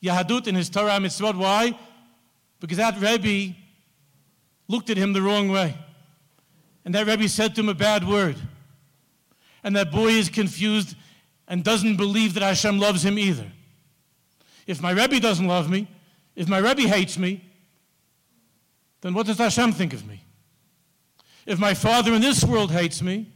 Yahadut, 0.02 0.46
in 0.46 0.54
his 0.54 0.68
Torah 0.68 0.98
mitzvot. 1.00 1.36
Why? 1.36 1.78
Because 2.60 2.76
that 2.76 3.00
Rebbe 3.00 3.56
looked 4.68 4.90
at 4.90 4.96
him 4.96 5.12
the 5.12 5.22
wrong 5.22 5.48
way. 5.48 5.74
And 6.84 6.94
that 6.94 7.06
Rebbe 7.06 7.28
said 7.28 7.54
to 7.54 7.62
him 7.62 7.70
a 7.70 7.74
bad 7.74 8.06
word. 8.06 8.36
And 9.62 9.74
that 9.76 9.90
boy 9.90 10.08
is 10.08 10.28
confused 10.28 10.96
and 11.48 11.64
doesn't 11.64 11.96
believe 11.96 12.34
that 12.34 12.42
Hashem 12.42 12.78
loves 12.78 13.04
him 13.04 13.18
either. 13.18 13.50
If 14.66 14.82
my 14.82 14.90
Rebbe 14.90 15.20
doesn't 15.20 15.46
love 15.46 15.70
me, 15.70 15.88
if 16.36 16.48
my 16.48 16.58
Rebbe 16.58 16.82
hates 16.82 17.18
me, 17.18 17.42
then 19.00 19.14
what 19.14 19.26
does 19.26 19.38
Hashem 19.38 19.72
think 19.72 19.92
of 19.92 20.06
me? 20.06 20.23
If 21.46 21.58
my 21.58 21.74
father 21.74 22.14
in 22.14 22.22
this 22.22 22.44
world 22.44 22.70
hates 22.70 23.02
me, 23.02 23.32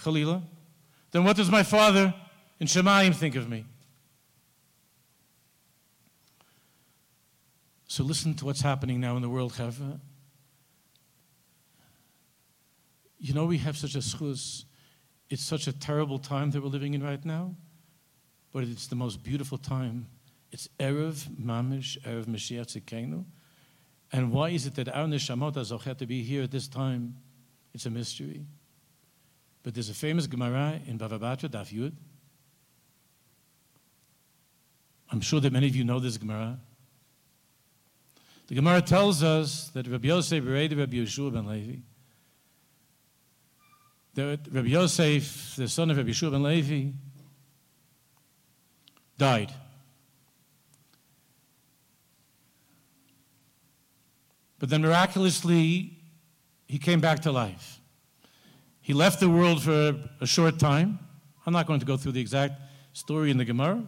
Khalila, 0.00 0.42
then 1.10 1.24
what 1.24 1.36
does 1.36 1.50
my 1.50 1.62
father 1.62 2.14
in 2.60 2.66
Shemayim 2.66 3.14
think 3.14 3.34
of 3.34 3.48
me? 3.48 3.64
So 7.86 8.04
listen 8.04 8.34
to 8.34 8.44
what's 8.44 8.60
happening 8.60 9.00
now 9.00 9.16
in 9.16 9.22
the 9.22 9.28
world, 9.28 9.54
Chava. 9.54 9.98
You 13.18 13.34
know 13.34 13.46
we 13.46 13.58
have 13.58 13.76
such 13.76 13.94
a 13.94 13.98
schus 13.98 14.64
it's 15.30 15.44
such 15.44 15.66
a 15.66 15.72
terrible 15.72 16.18
time 16.18 16.50
that 16.52 16.62
we're 16.62 16.68
living 16.68 16.94
in 16.94 17.02
right 17.02 17.22
now, 17.22 17.54
but 18.52 18.64
it's 18.64 18.86
the 18.86 18.96
most 18.96 19.22
beautiful 19.22 19.58
time. 19.58 20.06
It's 20.50 20.68
Erev 20.80 21.28
Mamish, 21.38 22.00
Erev 22.02 22.24
Mashiach 22.24 22.80
Tzidkeinu. 22.80 23.24
And 24.12 24.32
why 24.32 24.50
is 24.50 24.66
it 24.66 24.74
that 24.76 24.88
our 24.88 25.06
neshamot 25.06 25.54
zochet 25.54 25.98
to 25.98 26.06
be 26.06 26.22
here 26.22 26.42
at 26.42 26.50
this 26.50 26.68
time? 26.68 27.16
It's 27.74 27.86
a 27.86 27.90
mystery. 27.90 28.46
But 29.62 29.74
there's 29.74 29.90
a 29.90 29.94
famous 29.94 30.26
Gemara 30.26 30.80
in 30.86 30.98
Bava 30.98 31.18
Batra, 31.18 31.48
Daf 31.48 31.72
Yud. 31.72 31.92
I'm 35.10 35.20
sure 35.20 35.40
that 35.40 35.52
many 35.52 35.66
of 35.66 35.76
you 35.76 35.84
know 35.84 36.00
this 36.00 36.16
Gemara. 36.16 36.58
The 38.46 38.54
Gemara 38.54 38.80
tells 38.80 39.22
us 39.22 39.68
that 39.68 39.86
Rabbi 39.86 40.08
Yosef 40.08 40.42
Bered 40.42 40.78
Rabbi 40.78 40.96
Yeshua 40.96 41.32
ben 41.32 41.46
Levi 41.46 41.80
that 44.18 44.40
Rabbi 44.50 44.68
Yosef, 44.68 45.54
the 45.56 45.68
son 45.68 45.90
of 45.90 45.96
Rabbi 45.96 46.10
Yeshua 46.10 46.32
ben 46.32 46.42
Levi, 46.42 46.90
died. 49.16 49.52
But 54.58 54.70
then 54.70 54.82
miraculously, 54.82 55.96
he 56.66 56.78
came 56.78 57.00
back 57.00 57.20
to 57.20 57.32
life. 57.32 57.80
He 58.80 58.92
left 58.92 59.20
the 59.20 59.28
world 59.28 59.62
for 59.62 59.94
a 60.20 60.26
short 60.26 60.58
time. 60.58 60.98
I'm 61.46 61.52
not 61.52 61.66
going 61.66 61.80
to 61.80 61.86
go 61.86 61.96
through 61.96 62.12
the 62.12 62.20
exact 62.20 62.60
story 62.92 63.30
in 63.30 63.36
the 63.36 63.44
Gemara. 63.44 63.82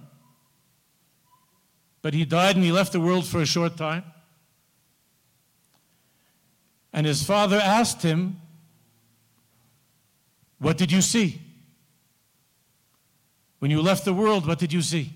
But 2.03 2.15
he 2.15 2.25
died 2.25 2.57
and 2.57 2.65
he 2.65 2.73
left 2.73 2.93
the 2.93 3.01
world 3.01 3.27
for 3.27 3.41
a 3.41 3.47
short 3.47 3.77
time. 3.77 4.05
And 6.93 7.07
his 7.07 7.23
father 7.23 7.57
asked 7.57 8.03
him, 8.03 8.41
what 10.59 10.77
did 10.77 10.93
you 10.93 11.01
see? 11.01 11.41
When 13.59 13.71
you 13.71 13.81
left 13.81 14.05
the 14.05 14.15
world, 14.15 14.47
what 14.47 14.59
did 14.59 14.73
you 14.73 14.83
see? 14.83 15.13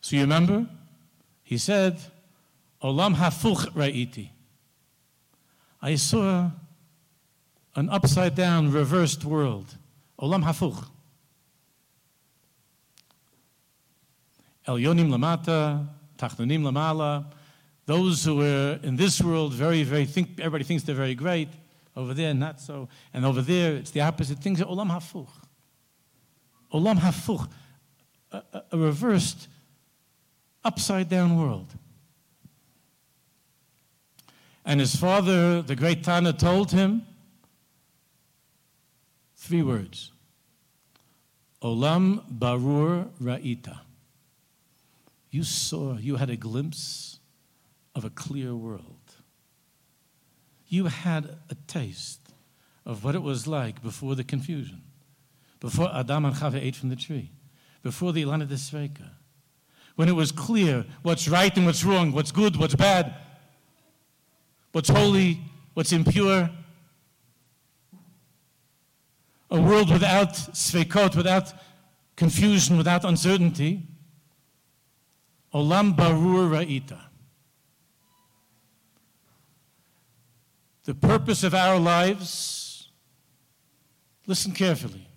So 0.00 0.16
you 0.16 0.22
remember? 0.22 0.66
He 1.42 1.58
said, 1.58 2.00
Olam 2.86 3.16
hafuch 3.16 3.72
ra'iti. 3.72 4.28
I 5.82 5.96
saw 5.96 6.52
an 7.74 7.90
upside 7.90 8.36
down, 8.36 8.70
reversed 8.70 9.24
world. 9.24 9.76
Olam 10.20 10.44
hafuch. 10.44 10.86
Elyonim 14.68 15.08
lamata, 15.08 15.88
tachnonim 16.16 16.62
lamala. 16.62 17.26
Those 17.86 18.24
who 18.24 18.36
were 18.36 18.78
in 18.84 18.94
this 18.94 19.20
world 19.20 19.52
very, 19.52 19.82
very 19.82 20.04
think 20.04 20.38
everybody 20.38 20.62
thinks 20.62 20.84
they're 20.84 20.94
very 20.94 21.16
great. 21.16 21.48
Over 21.96 22.14
there, 22.14 22.34
not 22.34 22.60
so. 22.60 22.88
And 23.12 23.26
over 23.26 23.42
there, 23.42 23.74
it's 23.74 23.90
the 23.90 24.02
opposite. 24.02 24.38
Things 24.38 24.60
are 24.60 24.66
olam 24.66 24.90
hafuch. 24.90 25.26
Olam 26.72 26.98
hafuch. 26.98 27.48
A, 28.30 28.42
a 28.70 28.78
reversed, 28.78 29.48
upside 30.64 31.08
down 31.08 31.36
world. 31.36 31.74
And 34.66 34.80
his 34.80 34.96
father, 34.96 35.62
the 35.62 35.76
great 35.76 36.02
Tana, 36.02 36.32
told 36.32 36.72
him 36.72 37.06
three 39.36 39.62
words 39.62 40.10
Olam 41.62 42.24
Barur 42.28 43.08
Ra'ita. 43.22 43.78
You 45.30 45.44
saw, 45.44 45.96
you 45.96 46.16
had 46.16 46.30
a 46.30 46.36
glimpse 46.36 47.20
of 47.94 48.04
a 48.04 48.10
clear 48.10 48.56
world. 48.56 49.14
You 50.66 50.86
had 50.86 51.36
a 51.48 51.54
taste 51.68 52.32
of 52.84 53.04
what 53.04 53.14
it 53.14 53.22
was 53.22 53.46
like 53.46 53.82
before 53.82 54.16
the 54.16 54.24
confusion, 54.24 54.82
before 55.60 55.94
Adam 55.94 56.24
and 56.24 56.34
Chava 56.34 56.60
ate 56.60 56.74
from 56.74 56.88
the 56.88 56.96
tree, 56.96 57.30
before 57.84 58.12
the 58.12 58.24
Ilana 58.24 58.48
Desveka, 58.48 59.10
when 59.94 60.08
it 60.08 60.12
was 60.12 60.32
clear 60.32 60.84
what's 61.02 61.28
right 61.28 61.56
and 61.56 61.66
what's 61.66 61.84
wrong, 61.84 62.10
what's 62.10 62.32
good, 62.32 62.56
what's 62.56 62.74
bad, 62.74 63.14
what's 64.76 64.90
holy, 64.90 65.40
what's 65.72 65.90
impure. 65.90 66.50
A 69.50 69.58
world 69.58 69.90
without 69.90 70.34
svekot, 70.34 71.16
without 71.16 71.50
confusion, 72.14 72.76
without 72.76 73.02
uncertainty. 73.06 73.84
Olam 75.54 75.96
barur 75.96 76.50
ra'ita. 76.50 77.00
The 80.84 80.94
purpose 80.94 81.42
of 81.42 81.54
our 81.54 81.78
lives, 81.78 82.90
listen 84.26 84.52
carefully, 84.52 85.08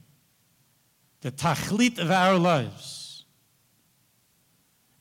the 1.20 1.34
tachlit 1.34 2.00
of 2.00 2.10
our 2.12 2.38
lives 2.38 3.26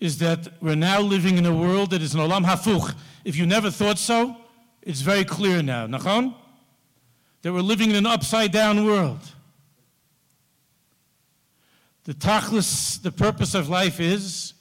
is 0.00 0.18
that 0.18 0.48
we're 0.60 0.74
now 0.74 1.00
living 1.00 1.38
in 1.38 1.46
a 1.46 1.54
world 1.54 1.90
that 1.90 2.02
is 2.02 2.12
an 2.12 2.20
olam 2.20 2.44
hafuch. 2.44 2.96
If 3.24 3.36
you 3.36 3.46
never 3.46 3.70
thought 3.70 4.00
so, 4.00 4.36
it's 4.82 5.00
very 5.00 5.24
clear 5.24 5.62
now. 5.62 5.86
Nachon? 5.86 6.34
That 7.42 7.52
we're 7.52 7.60
living 7.60 7.90
in 7.90 7.96
an 7.96 8.06
upside 8.06 8.52
down 8.52 8.84
world. 8.84 9.20
The 12.04 12.14
tachlis, 12.14 13.00
the 13.02 13.12
purpose 13.12 13.54
of 13.54 13.68
life 13.68 14.00
is 14.00 14.54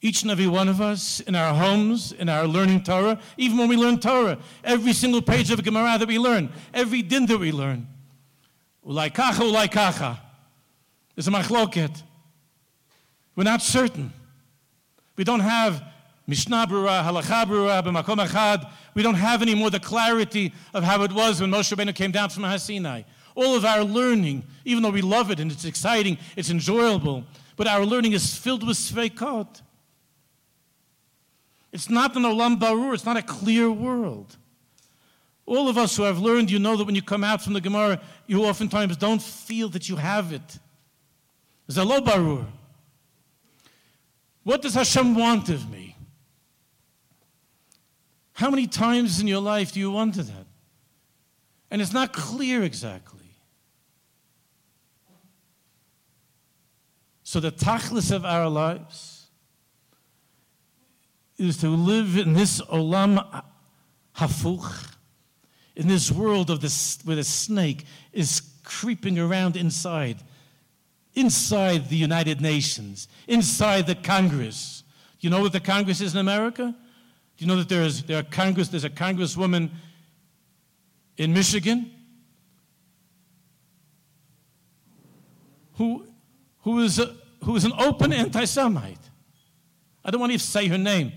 each 0.00 0.22
and 0.22 0.30
every 0.30 0.48
one 0.48 0.68
of 0.68 0.80
us 0.80 1.20
in 1.20 1.36
our 1.36 1.54
homes, 1.54 2.10
in 2.12 2.28
our 2.28 2.46
learning 2.46 2.82
Torah, 2.82 3.20
even 3.36 3.56
when 3.56 3.68
we 3.68 3.76
learn 3.76 4.00
Torah, 4.00 4.38
every 4.64 4.92
single 4.92 5.22
page 5.22 5.50
of 5.52 5.62
Gemara 5.62 5.98
that 5.98 6.08
we 6.08 6.18
learn, 6.18 6.50
every 6.74 7.02
din 7.02 7.26
that 7.26 7.38
we 7.38 7.52
learn. 7.52 7.86
Ulai 8.84 9.12
kacha. 9.14 10.20
There's 11.14 11.28
a 11.28 11.30
machloket. 11.30 12.02
We're 13.36 13.44
not 13.44 13.62
certain. 13.62 14.12
We 15.16 15.24
don't 15.24 15.40
have 15.40 15.84
Mishnah 16.32 16.66
Brura, 16.66 17.04
Halacha 17.04 17.44
Brura, 17.44 17.82
B'makom 17.82 18.26
Achad. 18.26 18.66
We 18.94 19.02
don't 19.02 19.16
have 19.16 19.42
anymore 19.42 19.68
the 19.68 19.78
clarity 19.78 20.54
of 20.72 20.82
how 20.82 21.02
it 21.02 21.12
was 21.12 21.42
when 21.42 21.50
Moshe 21.50 21.70
Rabbeinu 21.76 21.94
came 21.94 22.10
down 22.10 22.30
from 22.30 22.44
Sinai. 22.58 23.02
All 23.34 23.54
of 23.54 23.66
our 23.66 23.84
learning, 23.84 24.42
even 24.64 24.82
though 24.82 24.88
we 24.88 25.02
love 25.02 25.30
it 25.30 25.40
and 25.40 25.52
it's 25.52 25.66
exciting, 25.66 26.16
it's 26.34 26.48
enjoyable, 26.48 27.24
but 27.56 27.66
our 27.66 27.84
learning 27.84 28.12
is 28.12 28.34
filled 28.34 28.66
with 28.66 28.78
sveikot. 28.78 29.60
It's 31.70 31.90
not 31.90 32.16
an 32.16 32.22
olam 32.22 32.58
barur, 32.58 32.94
it's 32.94 33.04
not 33.04 33.18
a 33.18 33.22
clear 33.22 33.70
world. 33.70 34.38
All 35.44 35.68
of 35.68 35.76
us 35.76 35.98
who 35.98 36.04
have 36.04 36.18
learned, 36.18 36.50
you 36.50 36.58
know 36.58 36.78
that 36.78 36.84
when 36.84 36.94
you 36.94 37.02
come 37.02 37.24
out 37.24 37.42
from 37.42 37.52
the 37.52 37.60
Gemara, 37.60 38.00
you 38.26 38.42
oftentimes 38.42 38.96
don't 38.96 39.20
feel 39.20 39.68
that 39.68 39.86
you 39.86 39.96
have 39.96 40.32
it. 40.32 40.58
Zalo 41.68 42.00
barur. 42.02 42.46
What 44.44 44.62
does 44.62 44.72
Hashem 44.72 45.14
want 45.14 45.50
of 45.50 45.70
me? 45.70 45.91
How 48.34 48.50
many 48.50 48.66
times 48.66 49.20
in 49.20 49.26
your 49.26 49.40
life 49.40 49.72
do 49.72 49.80
you 49.80 49.90
wonder 49.90 50.22
that? 50.22 50.46
And 51.70 51.80
it's 51.80 51.92
not 51.92 52.12
clear 52.12 52.62
exactly. 52.62 53.20
So 57.22 57.40
the 57.40 57.50
tachlis 57.50 58.14
of 58.14 58.24
our 58.24 58.48
lives 58.48 59.26
is 61.38 61.56
to 61.58 61.68
live 61.68 62.16
in 62.18 62.34
this 62.34 62.60
olam 62.62 63.42
hafuch, 64.16 64.96
in 65.74 65.88
this 65.88 66.10
world 66.10 66.50
of 66.50 66.60
this 66.60 66.98
where 67.04 67.16
the 67.16 67.24
snake 67.24 67.86
is 68.12 68.42
creeping 68.64 69.18
around 69.18 69.56
inside, 69.56 70.18
inside 71.14 71.88
the 71.88 71.96
United 71.96 72.40
Nations, 72.40 73.08
inside 73.26 73.86
the 73.86 73.94
Congress. 73.94 74.84
You 75.20 75.30
know 75.30 75.40
what 75.40 75.52
the 75.52 75.60
Congress 75.60 76.00
is 76.00 76.12
in 76.14 76.20
America? 76.20 76.74
Do 77.36 77.44
you 77.44 77.46
know 77.46 77.56
that 77.56 77.68
there 77.68 77.82
is 77.82 78.02
there 78.02 78.18
are 78.18 78.22
Congress, 78.22 78.68
there's 78.68 78.84
a 78.84 78.90
congresswoman 78.90 79.70
in 81.16 81.32
Michigan 81.32 81.90
who, 85.76 86.06
who, 86.60 86.80
is 86.80 86.98
a, 86.98 87.14
who 87.44 87.56
is 87.56 87.64
an 87.64 87.72
open 87.78 88.12
anti 88.12 88.44
Semite. 88.44 88.98
I 90.04 90.10
don't 90.10 90.20
want 90.20 90.32
to 90.32 90.38
say 90.38 90.68
her 90.68 90.78
name. 90.78 91.12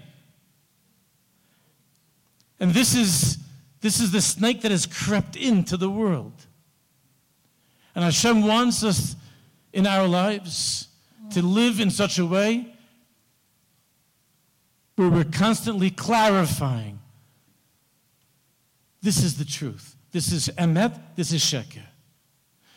And 2.59 2.71
this 2.71 2.95
is, 2.95 3.37
this 3.81 3.99
is 3.99 4.11
the 4.11 4.21
snake 4.21 4.61
that 4.61 4.71
has 4.71 4.85
crept 4.85 5.35
into 5.35 5.77
the 5.77 5.89
world. 5.89 6.45
And 7.93 8.03
Hashem 8.03 8.45
wants 8.45 8.83
us 8.83 9.15
in 9.73 9.85
our 9.87 10.07
lives 10.07 10.87
to 11.31 11.41
live 11.41 11.79
in 11.79 11.89
such 11.89 12.19
a 12.19 12.25
way 12.25 12.74
where 14.95 15.09
we're 15.09 15.23
constantly 15.23 15.89
clarifying 15.89 16.99
this 19.01 19.23
is 19.23 19.37
the 19.37 19.45
truth. 19.45 19.95
This 20.11 20.31
is 20.31 20.49
emet, 20.57 20.99
this 21.15 21.31
is 21.31 21.41
sheker. 21.41 21.83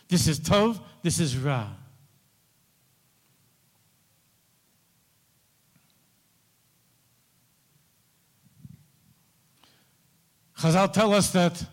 This 0.09 0.27
is 0.27 0.39
tov, 0.41 0.79
this 1.03 1.21
is 1.21 1.39
ra. 1.39 1.69
Chazal 10.59 10.93
tell 10.93 11.15
us 11.15 11.31
that 11.31 11.65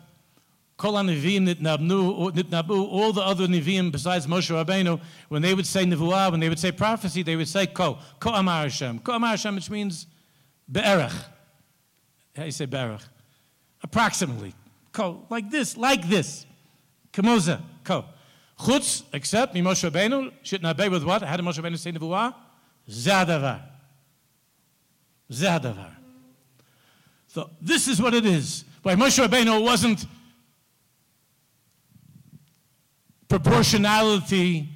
Kol 0.78 0.94
nitnabu, 0.94 2.70
all 2.70 3.12
the 3.12 3.22
other 3.22 3.48
Nevi'im 3.48 3.92
besides 3.92 4.28
Moshe 4.28 4.52
Rabbeinu, 4.52 5.02
when 5.30 5.42
they 5.42 5.54
would 5.54 5.66
say 5.66 5.86
Nevuah, 5.86 6.32
when 6.32 6.40
they 6.40 6.50
would 6.50 6.60
say 6.60 6.72
prophecy, 6.72 7.24
they 7.24 7.36
would 7.36 7.48
say 7.48 7.66
Ko, 7.66 7.98
Ko 8.20 8.32
Amar 8.32 8.64
Hashem. 8.64 9.00
Ko 9.00 9.14
Amar 9.14 9.32
Hashem, 9.32 9.56
which 9.56 9.70
means 9.70 10.08
Be'erach. 10.72 11.14
How 12.36 12.44
you 12.44 12.52
say 12.52 12.66
Be'erach? 12.66 13.04
Approximately. 13.84 14.54
Ko, 14.92 15.26
like 15.30 15.50
this, 15.50 15.78
like 15.78 16.08
this. 16.08 16.46
Kamoza, 17.14 17.62
Ko. 17.84 18.06
Chutz, 18.60 19.04
except 19.14 19.54
Moshe 19.56 19.90
Rabbeinu, 19.90 20.32
shitnabe 20.44 20.90
with 20.90 21.04
what? 21.04 21.22
How 21.22 21.36
did 21.36 21.46
Moshe 21.46 21.62
Rabbeinu 21.62 21.78
say 21.78 21.92
Nevuah? 21.92 22.34
Zadavar. 22.90 23.62
Zadavar. 25.32 25.92
So 27.28 27.50
this 27.62 27.88
is 27.88 28.02
what 28.02 28.14
it 28.14 28.26
is. 28.26 28.64
By 28.82 28.96
Moshe 28.96 29.26
Rabbeinu 29.26 29.62
wasn't 29.62 30.06
proportionality 33.28 34.70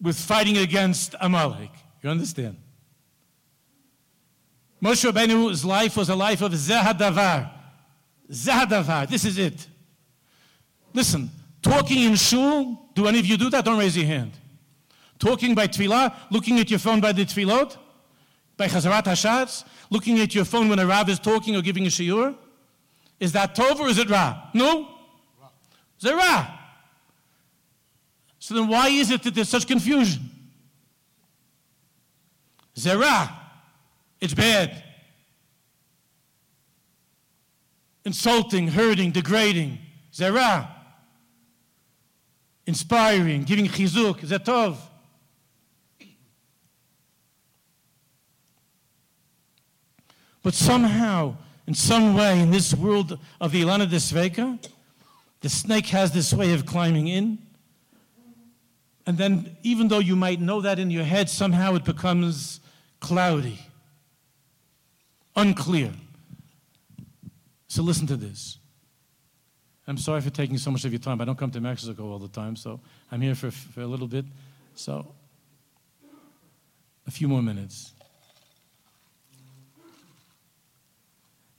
with 0.00 0.16
fighting 0.16 0.58
against 0.58 1.14
Amalek. 1.20 1.70
You 2.02 2.10
understand? 2.10 2.58
Moshe 4.84 5.10
Rabbeinu's 5.10 5.64
life 5.64 5.96
was 5.96 6.10
a 6.10 6.14
life 6.14 6.42
of 6.42 6.52
zehadavar. 6.52 7.50
Zehadavar. 8.30 9.08
This 9.08 9.24
is 9.24 9.38
it. 9.38 9.66
Listen, 10.92 11.30
talking 11.62 12.02
in 12.02 12.16
shul, 12.16 12.90
do 12.94 13.06
any 13.06 13.18
of 13.18 13.24
you 13.24 13.38
do 13.38 13.48
that? 13.48 13.64
Don't 13.64 13.78
raise 13.78 13.96
your 13.96 14.04
hand. 14.04 14.32
Talking 15.18 15.54
by 15.54 15.68
tefillah, 15.68 16.14
looking 16.30 16.60
at 16.60 16.68
your 16.68 16.78
phone 16.78 17.00
by 17.00 17.12
the 17.12 17.24
tefillot, 17.24 17.78
by 18.58 18.68
chazarat 18.68 19.04
hashatz, 19.04 19.64
looking 19.88 20.20
at 20.20 20.34
your 20.34 20.44
phone 20.44 20.68
when 20.68 20.78
a 20.78 20.86
rav 20.86 21.08
is 21.08 21.18
talking 21.18 21.56
or 21.56 21.62
giving 21.62 21.86
a 21.86 21.88
shiur? 21.88 22.36
Is 23.18 23.32
that 23.32 23.54
tov 23.54 23.80
or 23.80 23.88
is 23.88 23.96
it 23.96 24.10
ra? 24.10 24.50
No? 24.52 24.86
Is 25.98 26.10
it 26.10 26.14
ra? 26.14 26.58
So 28.38 28.54
then 28.54 28.68
why 28.68 28.88
is 28.88 29.10
it 29.10 29.22
that 29.22 29.34
there's 29.34 29.48
such 29.48 29.66
confusion? 29.66 30.28
Zerah. 32.76 33.43
It's 34.24 34.32
bad. 34.32 34.82
Insulting, 38.06 38.68
hurting, 38.68 39.10
degrading. 39.10 39.76
Zerah. 40.14 40.74
Inspiring, 42.66 43.44
giving 43.44 43.66
chizuk. 43.66 44.20
Zetov. 44.20 44.78
But 50.42 50.54
somehow, 50.54 51.36
in 51.66 51.74
some 51.74 52.14
way, 52.14 52.40
in 52.40 52.50
this 52.50 52.72
world 52.72 53.18
of 53.42 53.52
the 53.52 53.60
Ilana 53.60 53.86
Desveka, 53.86 54.58
the 55.42 55.50
snake 55.50 55.88
has 55.88 56.12
this 56.12 56.32
way 56.32 56.54
of 56.54 56.64
climbing 56.64 57.08
in. 57.08 57.38
And 59.06 59.18
then, 59.18 59.58
even 59.62 59.88
though 59.88 59.98
you 59.98 60.16
might 60.16 60.40
know 60.40 60.62
that 60.62 60.78
in 60.78 60.90
your 60.90 61.04
head, 61.04 61.28
somehow 61.28 61.74
it 61.74 61.84
becomes 61.84 62.60
cloudy, 63.00 63.58
unclear. 65.36 65.92
So 67.68 67.82
listen 67.82 68.06
to 68.06 68.16
this. 68.16 68.58
I'm 69.86 69.98
sorry 69.98 70.20
for 70.20 70.30
taking 70.30 70.56
so 70.56 70.70
much 70.70 70.84
of 70.84 70.92
your 70.92 70.98
time. 70.98 71.20
I 71.20 71.24
don't 71.24 71.38
come 71.38 71.50
to 71.50 71.60
Mexico 71.60 72.10
all 72.10 72.18
the 72.18 72.28
time, 72.28 72.56
so 72.56 72.80
I'm 73.12 73.20
here 73.20 73.34
for, 73.34 73.50
for 73.50 73.82
a 73.82 73.86
little 73.86 74.06
bit. 74.06 74.24
So, 74.74 75.06
a 77.06 77.10
few 77.10 77.28
more 77.28 77.42
minutes. 77.42 77.92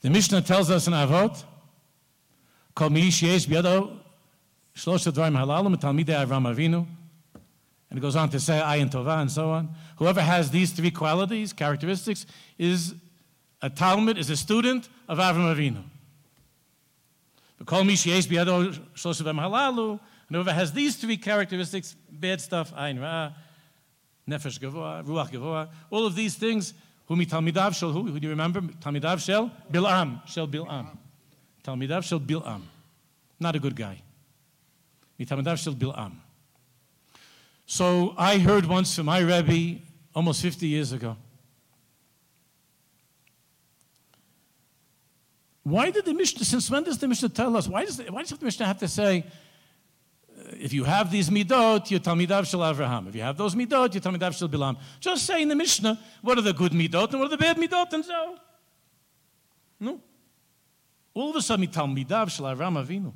The 0.01 0.09
Mishnah 0.09 0.41
tells 0.41 0.71
us 0.71 0.87
in 0.87 0.93
Avot, 0.93 1.43
Kol 2.73 2.89
mi 2.89 3.09
sheyesh 3.09 3.47
biyado 3.47 3.97
shlosha 4.75 5.11
dvarim 5.11 5.37
halalu 5.37 5.75
metalmidei 5.75 6.25
Avram 6.25 6.51
Avinu. 6.51 6.85
And 7.89 7.99
it 7.99 8.01
goes 8.01 8.15
on 8.15 8.29
to 8.29 8.39
say 8.39 8.59
ayin 8.59 8.91
tova 8.91 9.21
and 9.21 9.31
so 9.31 9.51
on. 9.51 9.69
Whoever 9.97 10.21
has 10.21 10.49
these 10.51 10.71
three 10.71 10.91
qualities, 10.91 11.53
characteristics, 11.53 12.25
is 12.57 12.95
a 13.61 13.69
Talmud, 13.69 14.17
is 14.17 14.29
a 14.29 14.37
student 14.37 14.89
of 15.07 15.17
Avram 15.17 15.55
Avinu. 15.55 15.83
Halalu. 19.37 19.99
And 20.27 20.35
whoever 20.35 20.53
has 20.53 20.73
these 20.73 20.95
three 20.95 21.17
characteristics, 21.17 21.95
bad 22.09 22.41
stuff, 22.41 22.73
ayin 22.75 23.01
ra, 23.01 23.31
nefesh 24.27 24.59
gavoa, 24.59 25.03
ruach 25.05 25.31
gavoa, 25.31 25.69
all 25.91 26.05
of 26.05 26.15
these 26.15 26.35
things, 26.35 26.73
who 27.05 27.15
mi 27.15 27.25
talmidav 27.25 27.75
shel 27.75 27.91
who? 27.91 28.03
Who 28.03 28.19
do 28.19 28.25
you 28.25 28.31
remember? 28.31 28.61
Talmidav 28.61 29.23
shel 29.23 29.51
Bilam, 29.71 30.27
shel 30.27 30.47
Bilam. 30.47 30.97
Talmidav 31.63 32.03
shel 32.03 32.19
Bilam. 32.19 32.61
Not 33.39 33.55
a 33.55 33.59
good 33.59 33.75
guy. 33.75 34.01
Mi 35.19 35.25
talmidav 35.25 35.61
shel 35.63 35.75
Bilam. 35.75 36.13
So 37.67 38.15
I 38.17 38.39
heard 38.39 38.65
once 38.65 38.95
from 38.95 39.05
my 39.05 39.19
Rebbe 39.19 39.81
almost 40.13 40.41
50 40.41 40.67
years 40.67 40.91
ago. 40.91 41.17
Why 45.65 45.89
did 45.89 46.05
the 46.05 46.13
Mishnah, 46.13 46.45
since 46.45 46.69
when 46.69 46.83
does 46.83 46.99
the 46.99 47.07
Mishnah 47.07 47.29
tell 47.29 47.57
us? 47.57 47.67
Why 47.67 47.85
does, 47.85 47.97
the, 47.97 48.03
why 48.11 48.21
does 48.21 48.29
the 48.29 48.45
Mishnah 48.45 48.67
have 48.67 48.77
to 48.77 48.87
say, 48.87 49.25
if 50.51 50.73
you 50.73 50.83
have 50.83 51.09
these 51.09 51.31
midot, 51.31 51.89
you're 51.89 51.99
Talmidav 51.99 52.45
shel 52.45 52.59
Avraham. 52.59 53.07
If 53.07 53.15
you 53.15 53.21
have 53.23 53.35
those 53.35 53.55
midot, 53.55 53.91
you're 53.95 54.01
Talmidav 54.01 54.37
shel 54.37 54.47
Bilam. 54.47 54.77
Just 54.99 55.25
say 55.25 55.41
in 55.41 55.49
the 55.49 55.55
Mishnah, 55.55 55.99
what 56.21 56.37
are 56.37 56.43
the 56.43 56.53
good 56.53 56.71
midot 56.71 57.09
and 57.09 57.19
what 57.19 57.25
are 57.25 57.35
the 57.35 57.37
bad 57.37 57.57
midot, 57.57 57.91
and 57.93 58.05
so. 58.05 58.37
No. 59.79 59.99
All 61.15 61.31
of 61.31 61.35
a 61.35 61.41
sudden, 61.41 61.65
tell 61.67 61.87
Talmidav 61.87 62.29
shel 62.29 62.45
Avraham 62.45 62.85
Avinu. 62.85 63.11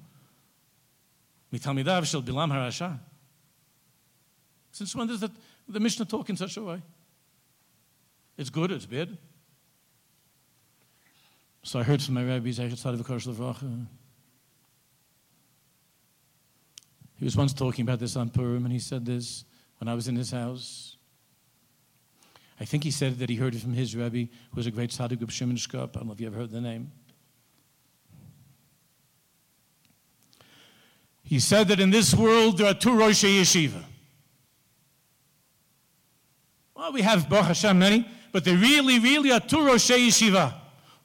Talmidav 1.53 2.07
shel 2.07 2.23
Bilam 2.23 2.51
Harasha. 2.51 2.97
Since 4.71 4.95
when 4.95 5.05
does 5.05 5.19
the, 5.19 5.29
the 5.67 5.79
Mishnah 5.79 6.05
talk 6.05 6.31
in 6.31 6.35
such 6.35 6.57
a 6.57 6.63
way? 6.63 6.81
It's 8.39 8.49
good, 8.49 8.71
it's 8.71 8.87
bad. 8.87 9.15
So 11.69 11.77
I 11.77 11.83
heard 11.83 12.01
from 12.01 12.15
my 12.15 12.23
rabbis, 12.23 12.59
I 12.59 12.67
started 12.69 12.97
the 12.97 13.03
Levracha. 13.03 13.85
He 17.15 17.23
was 17.23 17.37
once 17.37 17.53
talking 17.53 17.83
about 17.83 17.99
this 17.99 18.15
on 18.15 18.31
Purim, 18.31 18.65
and 18.65 18.73
he 18.73 18.79
said 18.79 19.05
this 19.05 19.45
when 19.77 19.87
I 19.87 19.93
was 19.93 20.07
in 20.07 20.15
his 20.15 20.31
house. 20.31 20.97
I 22.59 22.65
think 22.65 22.83
he 22.83 22.89
said 22.89 23.19
that 23.19 23.29
he 23.29 23.35
heard 23.35 23.53
it 23.53 23.61
from 23.61 23.73
his 23.73 23.95
Rebbe, 23.95 24.31
who 24.49 24.55
was 24.55 24.65
a 24.65 24.71
great 24.71 24.89
tzaddik 24.89 25.21
of 25.21 25.31
Shimon. 25.31 25.59
I 25.71 25.85
don't 25.85 26.07
know 26.07 26.11
if 26.11 26.19
you 26.19 26.25
ever 26.25 26.37
heard 26.37 26.49
the 26.49 26.59
name. 26.59 26.91
He 31.21 31.37
said 31.37 31.67
that 31.67 31.79
in 31.79 31.91
this 31.91 32.15
world 32.15 32.57
there 32.57 32.65
are 32.65 32.73
two 32.73 32.97
Rosh 32.97 33.23
Yeshiva. 33.23 33.83
Well, 36.73 36.93
we 36.93 37.03
have 37.03 37.29
Baruch 37.29 37.45
Hashem 37.45 37.77
many, 37.77 38.07
but 38.31 38.43
there 38.43 38.57
really, 38.57 38.97
really 38.97 39.31
are 39.31 39.39
two 39.39 39.63
Rosh 39.63 39.91
Yeshiva. 39.91 40.58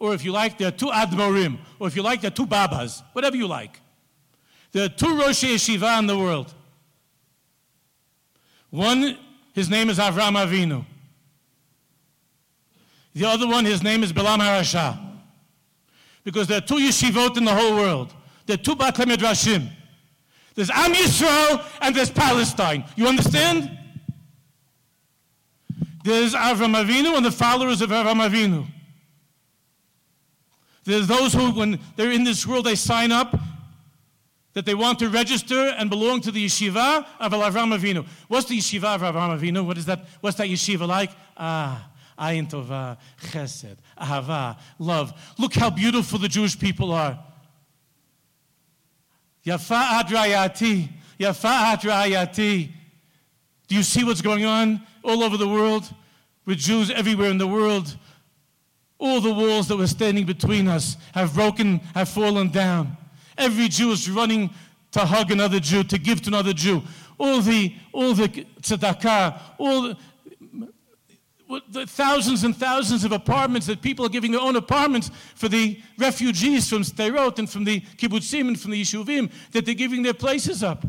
Or 0.04 0.12
if 0.12 0.22
you 0.22 0.32
like, 0.32 0.58
there 0.58 0.68
are 0.68 0.70
two 0.70 0.88
Admorim. 0.88 1.56
Or 1.78 1.88
if 1.88 1.96
you 1.96 2.02
like, 2.02 2.20
there 2.20 2.28
are 2.28 2.34
two 2.34 2.44
Babas. 2.44 3.02
Whatever 3.14 3.36
you 3.36 3.46
like. 3.46 3.80
There 4.70 4.84
are 4.84 4.88
two 4.90 5.18
Rosh 5.18 5.44
Yeshiva 5.44 5.98
in 5.98 6.06
the 6.06 6.18
world. 6.18 6.52
One, 8.68 9.16
his 9.54 9.70
name 9.70 9.88
is 9.88 9.98
Avram 9.98 10.36
Avinu. 10.36 10.84
The 13.14 13.24
other 13.24 13.48
one, 13.48 13.64
his 13.64 13.82
name 13.82 14.02
is 14.02 14.12
Bilam 14.12 14.40
Harasha. 14.40 15.00
Because 16.22 16.48
there 16.48 16.58
are 16.58 16.66
two 16.66 16.74
yeshivot 16.74 17.38
in 17.38 17.46
the 17.46 17.54
whole 17.54 17.74
world. 17.74 18.12
There 18.44 18.54
are 18.54 18.62
two 18.62 18.76
Batei 18.76 19.06
Midrashim. 19.06 19.70
There's 20.54 20.68
Am 20.68 20.92
Yisrael 20.92 21.64
and 21.80 21.96
there's 21.96 22.10
Palestine. 22.10 22.84
You 22.94 23.06
understand? 23.06 23.70
There's 26.04 26.34
Avram 26.34 26.76
Avinu 26.78 27.16
and 27.16 27.24
the 27.24 27.32
followers 27.32 27.80
of 27.80 27.88
Avram 27.88 28.28
Avinu. 28.28 28.66
There's 30.84 31.06
those 31.06 31.32
who, 31.32 31.50
when 31.52 31.80
they're 31.96 32.12
in 32.12 32.24
this 32.24 32.46
world, 32.46 32.66
they 32.66 32.74
sign 32.74 33.10
up 33.10 33.34
that 34.52 34.64
they 34.64 34.74
want 34.74 35.00
to 35.00 35.08
register 35.08 35.74
and 35.78 35.90
belong 35.90 36.20
to 36.22 36.30
the 36.30 36.44
yeshiva 36.44 37.06
of 37.18 37.32
Avram 37.32 37.76
Avinu. 37.76 38.06
What's 38.28 38.46
the 38.46 38.58
yeshiva 38.58 38.94
of 38.94 39.00
Avram 39.00 39.38
Avinu? 39.38 39.66
What 39.66 39.78
is 39.78 39.86
that? 39.86 40.06
What's 40.20 40.36
that 40.38 40.48
yeshiva 40.48 40.86
like? 40.86 41.10
Ah, 41.36 41.90
ayin 42.18 42.48
tova, 42.48 42.96
chesed, 43.20 43.76
ahava, 44.00 44.56
love. 44.78 45.12
Look 45.38 45.54
how 45.54 45.70
beautiful 45.70 46.18
the 46.18 46.28
Jewish 46.28 46.58
people 46.58 46.92
are. 46.92 47.18
Yafa 49.44 50.02
adrayati, 50.02 50.88
yafa 51.18 51.74
adrayati. 51.74 52.70
Do 53.66 53.74
you 53.74 53.82
see 53.82 54.04
what's 54.04 54.22
going 54.22 54.44
on 54.44 54.82
all 55.02 55.22
over 55.24 55.36
the 55.36 55.48
world 55.48 55.92
with 56.46 56.58
Jews 56.58 56.90
everywhere 56.90 57.30
in 57.30 57.38
the 57.38 57.46
world? 57.46 57.96
All 58.98 59.20
the 59.20 59.32
walls 59.32 59.68
that 59.68 59.76
were 59.76 59.86
standing 59.86 60.24
between 60.24 60.68
us 60.68 60.96
have 61.12 61.34
broken, 61.34 61.78
have 61.94 62.08
fallen 62.08 62.48
down. 62.48 62.96
Every 63.36 63.68
Jew 63.68 63.92
is 63.92 64.08
running 64.08 64.50
to 64.92 65.00
hug 65.00 65.32
another 65.32 65.60
Jew, 65.60 65.82
to 65.84 65.98
give 65.98 66.22
to 66.22 66.28
another 66.28 66.52
Jew. 66.52 66.82
All 67.18 67.40
the, 67.40 67.74
all 67.92 68.14
the 68.14 68.28
tzedakah, 68.28 69.40
all 69.58 69.82
the, 69.82 69.96
the 71.68 71.86
thousands 71.86 72.44
and 72.44 72.56
thousands 72.56 73.04
of 73.04 73.12
apartments 73.12 73.66
that 73.66 73.82
people 73.82 74.06
are 74.06 74.08
giving 74.08 74.32
their 74.32 74.40
own 74.40 74.56
apartments 74.56 75.10
for 75.34 75.48
the 75.48 75.80
refugees 75.98 76.68
from 76.68 76.82
Sderot 76.82 77.38
and 77.38 77.50
from 77.50 77.64
the 77.64 77.80
kibbutzim 77.80 78.48
and 78.48 78.60
from 78.60 78.70
the 78.70 78.82
yeshuvim, 78.82 79.30
that 79.52 79.66
they're 79.66 79.74
giving 79.74 80.02
their 80.02 80.14
places 80.14 80.62
up. 80.62 80.86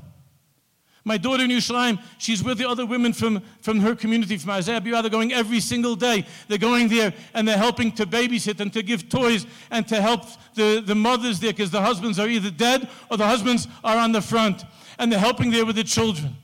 My 1.07 1.17
daughter 1.17 1.43
in 1.43 1.51
Yerushalayim, 1.51 2.01
she's 2.17 2.43
with 2.43 2.57
the 2.57 2.67
other 2.67 2.83
women 2.83 3.13
from, 3.13 3.43
from 3.61 3.79
her 3.79 3.95
community, 3.95 4.37
from 4.37 4.49
Isaiah 4.49 4.81
Biwa. 4.81 5.03
They're 5.03 5.11
going 5.11 5.33
every 5.33 5.59
single 5.59 5.95
day. 5.95 6.25
They're 6.47 6.57
going 6.57 6.87
there 6.87 7.13
and 7.35 7.47
they're 7.47 7.59
helping 7.59 7.91
to 7.93 8.07
babysit 8.07 8.59
and 8.59 8.73
to 8.73 8.81
give 8.81 9.07
toys 9.07 9.45
and 9.69 9.87
to 9.87 10.01
help 10.01 10.25
the, 10.55 10.81
the 10.83 10.95
mothers 10.95 11.39
there 11.39 11.53
because 11.53 11.69
the 11.69 11.81
husbands 11.81 12.17
are 12.17 12.27
either 12.27 12.49
dead 12.49 12.89
or 13.11 13.17
the 13.17 13.27
husbands 13.27 13.67
are 13.83 13.97
on 13.97 14.13
the 14.13 14.21
front. 14.21 14.63
And 14.97 15.11
they're 15.11 15.19
helping 15.19 15.51
there 15.51 15.63
with 15.63 15.75
the 15.75 15.83
children. 15.83 16.35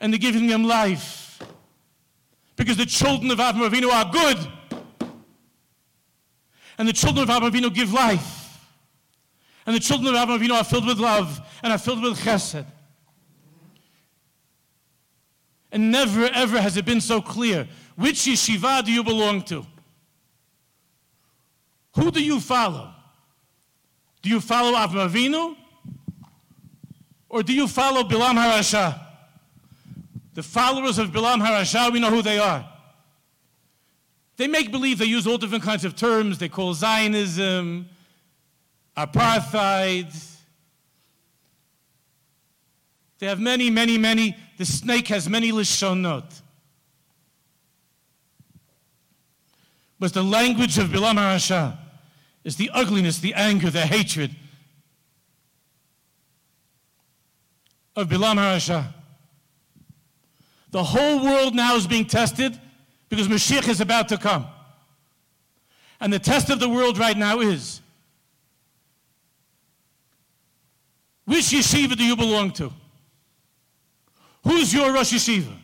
And 0.00 0.12
they're 0.12 0.20
giving 0.20 0.46
them 0.46 0.62
life. 0.62 1.42
Because 2.54 2.76
the 2.76 2.86
children 2.86 3.32
of 3.32 3.38
Avram 3.38 3.68
Avinu 3.68 3.90
are 3.90 4.12
good. 4.12 4.38
And 6.78 6.86
the 6.86 6.92
children 6.92 7.28
of 7.28 7.34
Avram 7.34 7.50
Avinu 7.50 7.74
give 7.74 7.92
life. 7.92 8.60
And 9.66 9.74
the 9.74 9.80
children 9.80 10.14
of 10.14 10.20
Avram 10.20 10.38
Avinu 10.38 10.54
are 10.54 10.62
filled 10.62 10.86
with 10.86 11.00
love 11.00 11.40
and 11.64 11.72
are 11.72 11.78
filled 11.78 12.00
with 12.00 12.16
chesed. 12.20 12.64
And 15.72 15.90
never, 15.90 16.26
ever 16.26 16.60
has 16.60 16.76
it 16.76 16.84
been 16.84 17.00
so 17.00 17.22
clear. 17.22 17.66
Which 17.96 18.26
yeshiva 18.26 18.84
do 18.84 18.92
you 18.92 19.02
belong 19.02 19.42
to? 19.44 19.66
Who 21.96 22.10
do 22.10 22.22
you 22.22 22.38
follow? 22.38 22.92
Do 24.20 24.28
you 24.28 24.40
follow 24.40 24.76
Avram? 24.76 25.56
Or 27.28 27.42
do 27.42 27.54
you 27.54 27.66
follow 27.66 28.02
Bilam 28.02 28.34
Harasha? 28.34 29.00
The 30.34 30.42
followers 30.42 30.98
of 30.98 31.10
Bilam 31.10 31.44
Harasha, 31.44 31.90
we 31.90 32.00
know 32.00 32.10
who 32.10 32.22
they 32.22 32.38
are. 32.38 32.68
They 34.36 34.46
make 34.46 34.70
believe 34.70 34.98
they 34.98 35.06
use 35.06 35.26
all 35.26 35.38
different 35.38 35.64
kinds 35.64 35.84
of 35.84 35.96
terms. 35.96 36.38
They 36.38 36.48
call 36.48 36.74
Zionism, 36.74 37.88
apartheid. 38.96 40.28
They 43.18 43.26
have 43.26 43.40
many, 43.40 43.70
many, 43.70 43.98
many 43.98 44.36
the 44.62 44.66
snake 44.66 45.08
has 45.08 45.28
many 45.28 45.50
lishonot. 45.50 46.40
But 49.98 50.12
the 50.12 50.22
language 50.22 50.78
of 50.78 50.90
Bilam 50.90 51.16
Harasha 51.16 51.76
is 52.44 52.54
the 52.54 52.70
ugliness, 52.72 53.18
the 53.18 53.34
anger, 53.34 53.70
the 53.70 53.80
hatred 53.80 54.36
of 57.96 58.06
Bilam 58.06 58.36
Harasha. 58.36 58.84
The 60.70 60.84
whole 60.84 61.24
world 61.24 61.56
now 61.56 61.74
is 61.74 61.88
being 61.88 62.04
tested 62.04 62.56
because 63.08 63.26
Mashiach 63.26 63.68
is 63.68 63.80
about 63.80 64.10
to 64.10 64.16
come. 64.16 64.46
And 66.00 66.12
the 66.12 66.20
test 66.20 66.50
of 66.50 66.60
the 66.60 66.68
world 66.68 66.98
right 66.98 67.16
now 67.16 67.40
is 67.40 67.80
which 71.24 71.46
yeshiva 71.46 71.96
do 71.96 72.04
you 72.04 72.14
belong 72.14 72.52
to? 72.52 72.72
Who's 74.44 74.72
your 74.74 74.92
Rosh 74.92 75.12
Yeshiva? 75.12 75.58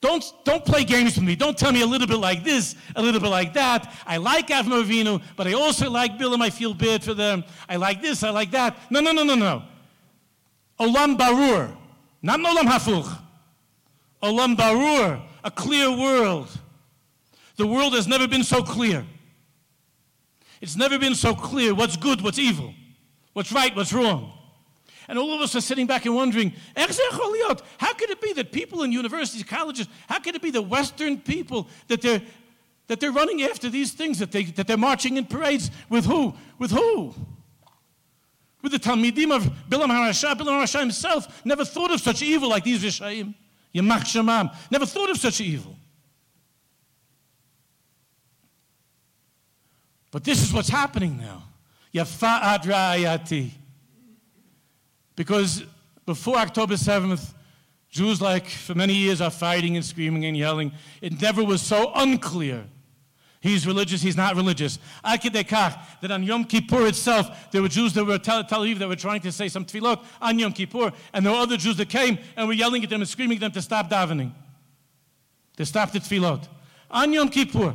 Don't, 0.00 0.24
don't 0.44 0.64
play 0.64 0.84
games 0.84 1.16
with 1.16 1.24
me. 1.24 1.36
Don't 1.36 1.56
tell 1.56 1.72
me 1.72 1.82
a 1.82 1.86
little 1.86 2.06
bit 2.06 2.18
like 2.18 2.44
this, 2.44 2.76
a 2.94 3.02
little 3.02 3.20
bit 3.20 3.30
like 3.30 3.54
that. 3.54 3.92
I 4.06 4.18
like 4.18 4.48
Avram 4.48 4.84
Avinu, 4.84 5.22
but 5.36 5.46
I 5.46 5.54
also 5.54 5.90
like 5.90 6.18
Bilam. 6.18 6.42
I 6.42 6.50
feel 6.50 6.74
bad 6.74 7.02
for 7.02 7.14
them. 7.14 7.44
I 7.68 7.76
like 7.76 8.02
this, 8.02 8.22
I 8.22 8.30
like 8.30 8.50
that. 8.50 8.76
No, 8.90 9.00
no, 9.00 9.12
no, 9.12 9.24
no, 9.24 9.34
no. 9.34 9.62
Olam 10.78 11.16
Barur, 11.16 11.74
not 12.22 12.40
Olam 12.40 12.68
Hafuch. 12.70 13.18
Olam 14.22 14.54
Barur, 14.54 15.22
a 15.42 15.50
clear 15.50 15.90
world. 15.90 16.48
The 17.56 17.66
world 17.66 17.94
has 17.94 18.06
never 18.06 18.28
been 18.28 18.44
so 18.44 18.62
clear. 18.62 19.04
It's 20.60 20.76
never 20.76 20.98
been 20.98 21.14
so 21.14 21.34
clear 21.34 21.74
what's 21.74 21.96
good, 21.96 22.20
what's 22.20 22.38
evil, 22.38 22.74
what's 23.32 23.50
right, 23.50 23.74
what's 23.74 23.92
wrong. 23.92 24.35
And 25.08 25.18
all 25.18 25.34
of 25.34 25.40
us 25.40 25.54
are 25.54 25.60
sitting 25.60 25.86
back 25.86 26.04
and 26.04 26.14
wondering, 26.14 26.52
how 26.76 26.86
could 26.86 28.10
it 28.10 28.20
be 28.20 28.32
that 28.34 28.50
people 28.52 28.82
in 28.82 28.92
universities, 28.92 29.44
colleges, 29.44 29.86
how 30.08 30.18
could 30.18 30.34
it 30.34 30.42
be 30.42 30.50
the 30.50 30.62
Western 30.62 31.18
people 31.18 31.68
that 31.88 32.02
they're, 32.02 32.22
that 32.88 33.00
they're 33.00 33.12
running 33.12 33.42
after 33.42 33.68
these 33.68 33.92
things, 33.92 34.18
that, 34.18 34.32
they, 34.32 34.44
that 34.44 34.66
they're 34.66 34.76
marching 34.76 35.16
in 35.16 35.26
parades 35.26 35.70
with 35.88 36.06
who? 36.06 36.34
With 36.58 36.72
who? 36.72 37.14
With 38.62 38.72
the 38.72 38.78
Talmidim 38.78 39.34
of 39.34 39.44
Bilam 39.68 39.86
HaRasha. 39.86 40.34
Bilam 40.34 40.60
HaRasha 40.60 40.80
himself 40.80 41.44
never 41.44 41.64
thought 41.64 41.92
of 41.92 42.00
such 42.00 42.22
evil 42.22 42.48
like 42.48 42.64
these 42.64 42.82
Rishayim. 42.82 43.34
Yamach 43.74 44.00
Shamam. 44.00 44.52
Never 44.70 44.86
thought 44.86 45.10
of 45.10 45.18
such 45.18 45.40
evil. 45.40 45.76
But 50.10 50.24
this 50.24 50.42
is 50.42 50.52
what's 50.52 50.68
happening 50.68 51.18
now. 51.18 51.44
Yafa'at 51.94 52.62
ra'ayati. 52.62 53.50
Because 55.16 55.64
before 56.04 56.36
October 56.36 56.74
7th, 56.74 57.34
Jews, 57.88 58.20
like 58.20 58.46
for 58.46 58.74
many 58.74 58.92
years, 58.92 59.20
are 59.20 59.30
fighting 59.30 59.76
and 59.76 59.84
screaming 59.84 60.24
and 60.26 60.36
yelling. 60.36 60.72
It 61.00 61.20
never 61.20 61.42
was 61.42 61.62
so 61.62 61.92
unclear. 61.94 62.64
He's 63.40 63.66
religious, 63.66 64.02
he's 64.02 64.16
not 64.16 64.34
religious. 64.34 64.78
Akidekach, 65.04 65.78
that 66.00 66.10
on 66.10 66.22
Yom 66.22 66.44
Kippur 66.44 66.86
itself, 66.86 67.50
there 67.52 67.62
were 67.62 67.68
Jews 67.68 67.92
that 67.94 68.04
were 68.04 68.18
Tel 68.18 68.44
Aviv 68.44 68.78
that 68.78 68.88
were 68.88 68.96
trying 68.96 69.20
to 69.20 69.32
say 69.32 69.48
some 69.48 69.64
tefillot 69.64 70.02
on 70.20 70.38
Yom 70.38 70.52
Kippur, 70.52 70.92
and 71.12 71.24
there 71.24 71.32
were 71.32 71.38
other 71.38 71.56
Jews 71.56 71.76
that 71.76 71.88
came 71.88 72.18
and 72.36 72.48
were 72.48 72.54
yelling 72.54 72.82
at 72.82 72.90
them 72.90 73.00
and 73.00 73.08
screaming 73.08 73.36
at 73.36 73.40
them 73.40 73.52
to 73.52 73.62
stop 73.62 73.88
davening, 73.88 74.32
to 75.56 75.64
stop 75.64 75.92
the 75.92 76.00
tefillot. 76.00 76.48
On 76.90 77.12
Yom 77.12 77.28
Kippur. 77.28 77.74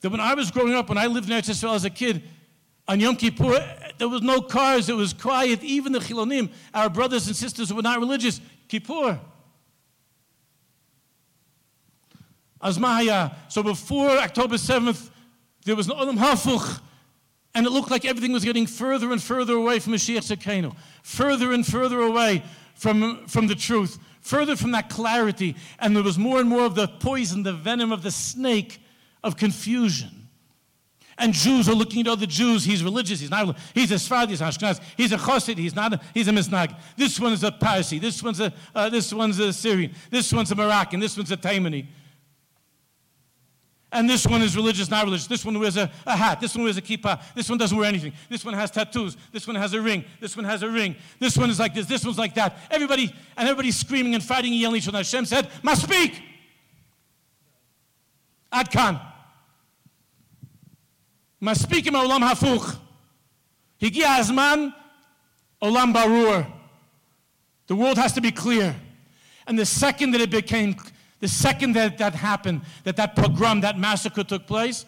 That 0.00 0.10
when 0.10 0.20
I 0.20 0.34
was 0.34 0.50
growing 0.50 0.74
up, 0.74 0.88
when 0.88 0.96
I 0.96 1.06
lived 1.06 1.28
in 1.28 1.36
Israel 1.36 1.74
as 1.74 1.84
a 1.84 1.90
kid, 1.90 2.22
on 2.88 3.00
Yom 3.00 3.16
Kippur, 3.16 3.89
there 4.00 4.08
was 4.08 4.22
no 4.22 4.40
cars, 4.40 4.88
it 4.88 4.96
was 4.96 5.12
quiet. 5.12 5.62
Even 5.62 5.92
the 5.92 5.98
Chilonim, 5.98 6.50
our 6.72 6.88
brothers 6.88 7.26
and 7.26 7.36
sisters 7.36 7.68
who 7.68 7.74
were 7.74 7.82
not 7.82 7.98
religious, 7.98 8.40
Kippur. 8.66 9.20
Azmahaya. 12.62 13.34
So 13.48 13.62
before 13.62 14.08
October 14.12 14.54
7th, 14.54 15.10
there 15.66 15.76
was 15.76 15.86
no 15.86 15.96
Olam 15.96 16.16
Hafuch. 16.16 16.80
And 17.54 17.66
it 17.66 17.70
looked 17.70 17.90
like 17.90 18.06
everything 18.06 18.32
was 18.32 18.42
getting 18.42 18.66
further 18.66 19.12
and 19.12 19.22
further 19.22 19.52
away 19.52 19.80
from 19.80 19.92
Mashiach 19.92 20.34
Tzidkeinu, 20.34 20.74
further 21.02 21.52
and 21.52 21.66
further 21.66 22.00
away 22.00 22.42
from, 22.76 23.26
from 23.26 23.48
the 23.48 23.54
truth, 23.54 23.98
further 24.22 24.56
from 24.56 24.70
that 24.70 24.88
clarity. 24.88 25.56
And 25.78 25.94
there 25.94 26.02
was 26.02 26.18
more 26.18 26.40
and 26.40 26.48
more 26.48 26.64
of 26.64 26.74
the 26.74 26.88
poison, 26.88 27.42
the 27.42 27.52
venom 27.52 27.92
of 27.92 28.02
the 28.02 28.10
snake 28.10 28.80
of 29.22 29.36
confusion. 29.36 30.19
And 31.20 31.34
Jews 31.34 31.68
are 31.68 31.74
looking 31.74 32.00
at 32.00 32.08
other 32.08 32.24
Jews. 32.24 32.64
He's 32.64 32.82
religious. 32.82 33.20
He's 33.20 33.30
not. 33.30 33.54
He's 33.74 33.92
a 33.92 33.98
Sephardi. 33.98 34.32
He's 34.32 34.40
Ashkenaz. 34.40 34.80
He's 34.96 35.12
a 35.12 35.18
Chassid. 35.18 35.58
He's 35.58 35.76
not. 35.76 35.92
A, 35.92 36.00
he's 36.14 36.28
a 36.28 36.30
Misnag. 36.30 36.74
This 36.96 37.20
one 37.20 37.34
is 37.34 37.44
a 37.44 37.52
Parsi. 37.52 37.98
This 37.98 38.22
one's 38.22 38.40
a. 38.40 38.50
Uh, 38.74 38.88
this 38.88 39.12
one's 39.12 39.38
a 39.38 39.52
Syrian. 39.52 39.94
This 40.10 40.32
one's 40.32 40.50
a 40.50 40.54
Moroccan. 40.54 40.98
This 40.98 41.18
one's 41.18 41.30
a 41.30 41.36
Taimani. 41.36 41.86
And 43.92 44.08
this 44.08 44.26
one 44.26 44.40
is 44.40 44.56
religious, 44.56 44.88
not 44.88 45.04
religious. 45.04 45.26
This 45.26 45.44
one 45.44 45.58
wears 45.58 45.76
a, 45.76 45.90
a, 46.06 46.16
hat. 46.16 46.40
This 46.40 46.54
one 46.54 46.64
wears 46.64 46.78
a 46.78 46.82
kippah. 46.82 47.20
This 47.34 47.50
one 47.50 47.58
doesn't 47.58 47.76
wear 47.76 47.86
anything. 47.86 48.14
This 48.30 48.42
one 48.42 48.54
has 48.54 48.70
tattoos. 48.70 49.16
This 49.30 49.46
one 49.46 49.56
has 49.56 49.74
a 49.74 49.80
ring. 49.80 50.04
This 50.20 50.36
one 50.36 50.46
has 50.46 50.62
a 50.62 50.70
ring. 50.70 50.96
This 51.18 51.36
one 51.36 51.50
is 51.50 51.58
like 51.58 51.74
this. 51.74 51.86
This 51.86 52.04
one's 52.04 52.16
like 52.16 52.34
that. 52.36 52.56
Everybody, 52.70 53.14
and 53.36 53.48
everybody's 53.48 53.76
screaming 53.76 54.14
and 54.14 54.22
fighting 54.22 54.52
and 54.52 54.60
yelling 54.60 54.80
other. 54.88 54.98
Hashem 54.98 55.26
said, 55.26 55.50
Must 55.62 55.82
speak. 55.82 56.22
Adkan. 58.52 59.09
מספיק 61.41 61.87
מהעולם 61.87 62.23
הפוך. 62.23 62.75
הגיע 63.81 64.13
הזמן, 64.13 64.59
עולם 65.59 65.93
ברור. 65.93 66.35
The 67.67 67.75
world 67.75 67.97
has 67.97 68.13
to 68.13 68.21
be 68.21 68.31
clear. 68.31 68.75
And 69.47 69.57
the 69.57 69.65
second 69.65 70.11
that 70.11 70.21
it 70.21 70.29
became, 70.29 70.75
the 71.19 71.27
second 71.27 71.73
that 71.73 71.97
that 71.97 72.15
happened, 72.15 72.61
that 72.83 72.95
that 72.95 73.15
pogrom, 73.15 73.61
that 73.61 73.77
massacre 73.77 74.23
took 74.23 74.47
place, 74.47 74.85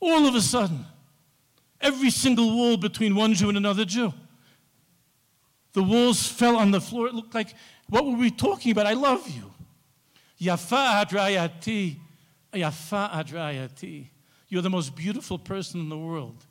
all 0.00 0.26
of 0.26 0.34
a 0.34 0.40
sudden, 0.40 0.84
every 1.80 2.10
single 2.10 2.56
wall 2.56 2.76
between 2.76 3.14
one 3.14 3.34
Jew 3.34 3.48
and 3.48 3.58
another 3.58 3.84
Jew, 3.84 4.12
the 5.72 5.82
walls 5.82 6.26
fell 6.26 6.56
on 6.56 6.70
the 6.70 6.80
floor. 6.80 7.08
It 7.08 7.14
looked 7.14 7.34
like, 7.34 7.54
what 7.88 8.04
were 8.04 8.16
we 8.16 8.30
talking 8.30 8.72
about? 8.72 8.86
I 8.86 8.94
love 8.94 9.28
you. 9.28 9.52
Yafa 10.40 11.04
adrayati. 11.04 11.96
Yafa 12.52 13.10
adrayati. 13.10 14.08
You're 14.53 14.61
the 14.61 14.69
most 14.69 14.95
beautiful 14.95 15.39
person 15.39 15.79
in 15.79 15.89
the 15.89 15.97
world. 15.97 16.45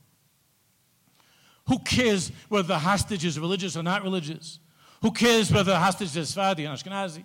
Who 1.69 1.79
cares 1.79 2.33
whether 2.49 2.67
the 2.67 2.79
hostage 2.81 3.25
is 3.25 3.39
religious 3.39 3.77
or 3.77 3.85
not 3.85 4.03
religious? 4.03 4.59
Who 5.03 5.13
cares 5.13 5.53
whether 5.53 5.71
the 5.71 5.79
hostage 5.79 6.17
is 6.17 6.31
Sephardi 6.31 6.67
or 6.67 6.71
Ashkenazi? 6.71 7.23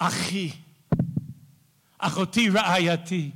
Achi. 0.00 0.54
Achoti 2.02 2.50
ra'ayati. 2.50 3.32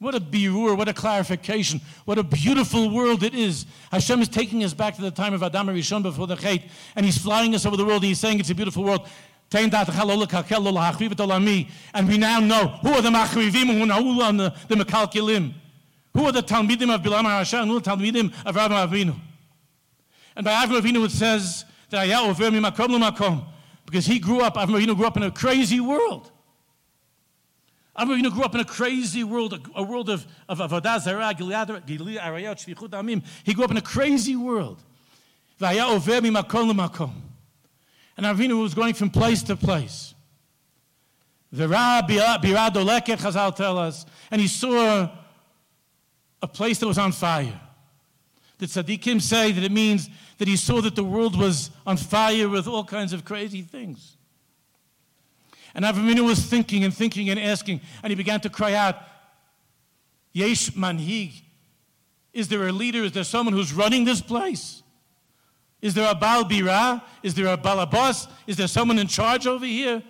What 0.00 0.16
a 0.16 0.20
birur, 0.20 0.76
what 0.76 0.88
a 0.88 0.92
clarification, 0.92 1.80
what 2.06 2.18
a 2.18 2.24
beautiful 2.24 2.90
world 2.90 3.22
it 3.22 3.34
is. 3.34 3.66
Hashem 3.92 4.20
is 4.20 4.28
taking 4.28 4.64
us 4.64 4.74
back 4.74 4.94
to 4.96 5.02
the 5.02 5.10
time 5.10 5.34
of 5.34 5.44
Adam 5.44 5.68
and 5.68 5.78
Rishon 5.78 6.02
before 6.02 6.26
the 6.26 6.36
Chait, 6.36 6.68
and 6.96 7.04
He's 7.04 7.18
flying 7.18 7.54
us 7.54 7.66
over 7.66 7.76
the 7.76 7.84
world, 7.84 8.02
and 8.02 8.08
He's 8.08 8.18
saying 8.18 8.38
it's 8.40 8.50
a 8.50 8.54
beautiful 8.54 8.82
world. 8.82 9.08
And 9.50 9.72
we 12.08 12.18
now 12.18 12.40
know 12.40 12.66
who 12.82 12.90
are 12.90 13.00
the 13.00 13.08
Machrivim 13.08 13.78
who 13.78 14.20
are 14.20 14.32
the, 14.32 14.54
the 14.68 14.74
Mekalkilim. 14.74 15.54
Who 16.12 16.26
are 16.26 16.32
the 16.32 16.42
Talmidim 16.42 16.94
of 16.94 17.00
Bilam 17.02 17.24
HaRasha 17.24 17.62
and 17.62 17.70
who 17.70 17.78
are 17.78 17.80
the 17.80 17.90
Talmidim 17.90 18.34
of 18.44 18.56
Rabbi 18.56 18.86
Avinu. 18.86 19.16
And 20.36 20.44
by 20.44 20.52
Avram 20.52 20.80
Avinu 20.80 21.06
it 21.06 21.12
says 21.12 21.64
that 21.88 22.00
Ayah 22.00 22.28
over 22.28 22.50
makom 22.50 23.00
makom 23.00 23.46
because 23.86 24.04
he 24.04 24.18
grew 24.18 24.42
up, 24.42 24.56
Avram 24.56 24.80
Avinu 24.80 24.94
grew 24.94 25.06
up 25.06 25.16
in 25.16 25.22
a 25.22 25.30
crazy 25.30 25.80
world. 25.80 26.30
Avram 27.96 28.20
Avinu 28.20 28.30
grew 28.30 28.42
up 28.42 28.54
in 28.54 28.60
a 28.60 28.66
crazy 28.66 29.24
world, 29.24 29.70
a, 29.74 29.82
world 29.82 30.10
of, 30.10 30.26
of 30.46 30.58
Avodah 30.58 31.00
Zarah, 31.00 31.32
Gilead, 31.34 31.68
Arayot, 31.68 32.58
Shvichut 32.66 32.90
Amim. 32.90 33.24
He 33.44 33.54
grew 33.54 33.64
up 33.64 33.70
in 33.70 33.78
a 33.78 33.82
crazy 33.82 34.36
world. 34.36 34.82
Vaya 35.56 35.86
over 35.86 36.20
makom 36.20 36.70
makom. 36.72 37.27
And 38.18 38.26
Avinu 38.26 38.60
was 38.60 38.74
going 38.74 38.94
from 38.94 39.10
place 39.10 39.44
to 39.44 39.54
place. 39.54 40.12
The 41.52 41.64
uh, 41.64 42.02
Biradoleket, 42.02 43.18
Chazal 43.18 43.54
tell 43.54 43.78
us, 43.78 44.04
and 44.30 44.40
he 44.40 44.48
saw 44.48 45.08
a 46.42 46.48
place 46.48 46.78
that 46.80 46.88
was 46.88 46.98
on 46.98 47.12
fire. 47.12 47.58
The 48.58 48.66
tzaddikim 48.66 49.22
say 49.22 49.52
that 49.52 49.62
it 49.62 49.70
means 49.70 50.10
that 50.38 50.48
he 50.48 50.56
saw 50.56 50.80
that 50.80 50.96
the 50.96 51.04
world 51.04 51.38
was 51.38 51.70
on 51.86 51.96
fire 51.96 52.48
with 52.48 52.66
all 52.66 52.84
kinds 52.84 53.12
of 53.12 53.24
crazy 53.24 53.62
things. 53.62 54.16
And 55.72 55.84
Avinu 55.84 56.26
was 56.26 56.40
thinking 56.40 56.82
and 56.82 56.92
thinking 56.92 57.30
and 57.30 57.38
asking, 57.38 57.80
and 58.02 58.10
he 58.10 58.16
began 58.16 58.40
to 58.40 58.50
cry 58.50 58.74
out, 58.74 58.96
Yesh 60.32 60.70
manhig. 60.70 61.42
Is 62.32 62.48
there 62.48 62.66
a 62.66 62.72
leader? 62.72 63.04
Is 63.04 63.12
there 63.12 63.24
someone 63.24 63.54
who's 63.54 63.72
running 63.72 64.04
this 64.04 64.20
place? 64.20 64.82
Is 65.80 65.94
there 65.94 66.10
a 66.10 66.14
Baal 66.14 66.44
Bira? 66.44 67.02
Is 67.22 67.34
there 67.34 67.46
a 67.46 67.56
Balabas? 67.56 68.28
Is 68.46 68.56
there 68.56 68.66
someone 68.66 68.98
in 68.98 69.06
charge 69.06 69.46
over 69.46 69.64
here? 69.64 70.02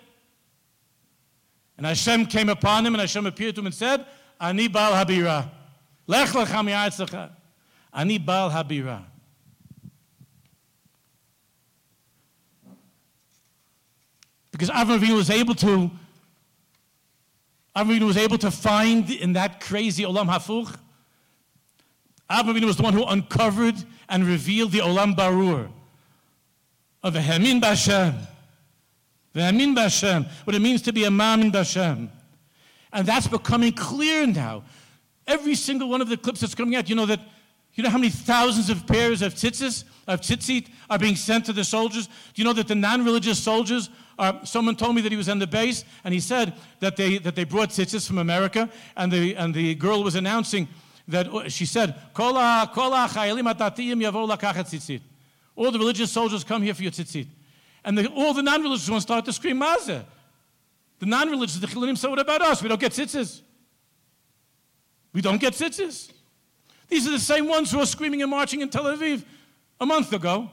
And 1.77 1.85
Hashem 1.85 2.25
came 2.25 2.49
upon 2.49 2.85
him, 2.85 2.93
and 2.93 3.01
Hashem 3.01 3.25
appeared 3.25 3.55
to 3.55 3.61
him 3.61 3.67
and 3.67 3.75
said, 3.75 4.05
Ani 4.39 4.67
Baal 4.67 4.93
Habira. 4.93 5.49
Lech 6.07 6.29
lecha 6.29 7.29
Ani 7.93 8.17
Baal 8.17 8.49
Habira. 8.49 9.03
Because 14.51 14.69
Avram 14.71 15.15
was 15.15 15.29
able 15.29 15.55
to, 15.55 15.89
Avram 17.75 18.01
was 18.01 18.17
able 18.17 18.37
to 18.39 18.51
find 18.51 19.09
in 19.09 19.33
that 19.33 19.61
crazy 19.61 20.03
Olam 20.03 20.27
Hafuch, 20.27 20.75
Avram 22.29 22.61
was 22.65 22.75
the 22.75 22.83
one 22.83 22.93
who 22.93 23.05
uncovered 23.05 23.75
and 24.09 24.25
reveal 24.25 24.67
the 24.67 24.79
Olam 24.79 25.15
Barur 25.15 25.69
of 27.03 27.13
the 27.13 27.21
Hamin 27.21 27.61
Bashem. 27.61 28.15
The 29.33 29.43
Hamin 29.43 29.75
Bashem, 29.75 30.27
what 30.43 30.55
it 30.55 30.59
means 30.59 30.81
to 30.81 30.91
be 30.91 31.03
a 31.05 31.11
Mamin 31.11 31.51
Bashem. 31.51 32.09
And 32.91 33.07
that's 33.07 33.27
becoming 33.27 33.73
clear 33.73 34.25
now. 34.25 34.63
Every 35.27 35.53
single 35.55 35.87
one 35.89 36.01
of 36.01 36.09
the 36.09 36.17
clips 36.17 36.39
that's 36.41 36.55
coming 36.55 36.75
out, 36.75 36.89
you 36.89 36.95
know 36.95 37.05
that 37.05 37.19
You 37.75 37.83
know 37.83 37.91
how 37.91 37.97
many 37.97 38.09
thousands 38.09 38.69
of 38.69 38.85
pairs 38.85 39.21
of 39.21 39.35
tzitzis, 39.35 39.85
of 40.05 40.19
tzitzit, 40.19 40.67
are 40.89 40.99
being 40.99 41.15
sent 41.15 41.45
to 41.45 41.53
the 41.53 41.63
soldiers? 41.63 42.07
Do 42.07 42.13
you 42.35 42.43
know 42.43 42.51
that 42.53 42.67
the 42.67 42.75
non-religious 42.75 43.41
soldiers 43.41 43.89
are, 44.17 44.37
someone 44.43 44.75
told 44.75 44.95
me 44.95 45.01
that 45.01 45.11
he 45.11 45.17
was 45.17 45.29
on 45.29 45.39
the 45.39 45.47
base, 45.47 45.85
and 46.03 46.13
he 46.13 46.19
said 46.19 46.55
that 46.81 46.97
they, 46.97 47.19
that 47.19 47.35
they 47.35 47.45
brought 47.45 47.69
tzitzis 47.69 48.05
from 48.05 48.17
America, 48.17 48.69
and 48.97 49.11
the, 49.11 49.33
and 49.35 49.53
the 49.53 49.75
girl 49.75 50.03
was 50.03 50.15
announcing 50.15 50.67
that, 51.09 51.27
oh, 51.27 51.47
she 51.47 51.65
said. 51.65 51.95
All 55.55 55.71
the 55.71 55.79
religious 55.79 56.11
soldiers 56.11 56.43
come 56.43 56.61
here 56.61 56.73
for 56.73 56.83
your 56.83 56.91
tzitzit. 56.91 57.27
And 57.83 57.97
the, 57.97 58.07
all 58.07 58.33
the 58.33 58.43
non-religious 58.43 58.89
ones 58.89 59.03
start 59.03 59.25
to 59.25 59.33
scream, 59.33 59.59
Mazeh. 59.59 60.05
The 60.99 61.05
non-religious, 61.05 61.57
the 61.57 61.67
chilonim 61.67 61.97
said, 61.97 62.09
what 62.09 62.19
about 62.19 62.41
us? 62.41 62.61
We 62.61 62.69
don't 62.69 62.79
get 62.79 62.91
tzitzis. 62.91 63.41
We 65.13 65.21
don't 65.21 65.41
get 65.41 65.53
tzitzis. 65.53 66.11
These 66.87 67.07
are 67.07 67.11
the 67.11 67.19
same 67.19 67.47
ones 67.47 67.71
who 67.71 67.79
were 67.79 67.85
screaming 67.85 68.21
and 68.21 68.29
marching 68.31 68.61
in 68.61 68.69
Tel 68.69 68.83
Aviv 68.83 69.23
a 69.79 69.85
month 69.85 70.13
ago. 70.13 70.49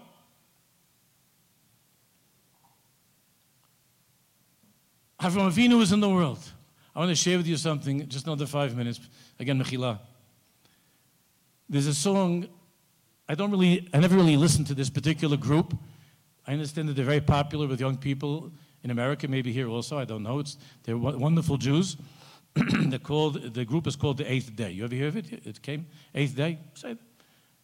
Avram 5.20 5.50
Avinu 5.50 5.80
is 5.80 5.92
in 5.92 6.00
the 6.00 6.08
world. 6.08 6.38
I 6.94 7.00
want 7.00 7.10
to 7.10 7.14
share 7.14 7.36
with 7.36 7.46
you 7.46 7.56
something, 7.56 8.08
just 8.08 8.26
another 8.26 8.46
five 8.46 8.76
minutes. 8.76 9.00
Again, 9.38 9.62
Mechila. 9.62 9.98
There's 11.68 11.86
a 11.86 11.94
song, 11.94 12.48
I 13.28 13.34
don't 13.34 13.50
really, 13.50 13.88
I 13.92 13.98
never 13.98 14.14
really 14.14 14.36
listened 14.36 14.68
to 14.68 14.74
this 14.74 14.88
particular 14.90 15.36
group. 15.36 15.76
I 16.46 16.52
understand 16.52 16.88
that 16.88 16.94
they're 16.94 17.04
very 17.04 17.20
popular 17.20 17.66
with 17.66 17.80
young 17.80 17.96
people 17.96 18.52
in 18.84 18.90
America, 18.90 19.26
maybe 19.26 19.52
here 19.52 19.68
also, 19.68 19.98
I 19.98 20.04
don't 20.04 20.22
know. 20.22 20.38
It's, 20.38 20.56
they're 20.84 20.96
wonderful 20.96 21.56
Jews. 21.56 21.96
they're 22.54 23.00
called, 23.00 23.54
the 23.54 23.64
group 23.64 23.86
is 23.88 23.96
called 23.96 24.18
the 24.18 24.30
Eighth 24.30 24.54
Day. 24.54 24.70
You 24.70 24.84
ever 24.84 24.94
hear 24.94 25.08
of 25.08 25.16
it? 25.16 25.32
It 25.44 25.60
came, 25.60 25.86
Eighth 26.14 26.36
Day? 26.36 26.58
Say 26.74 26.90
I 26.90 26.96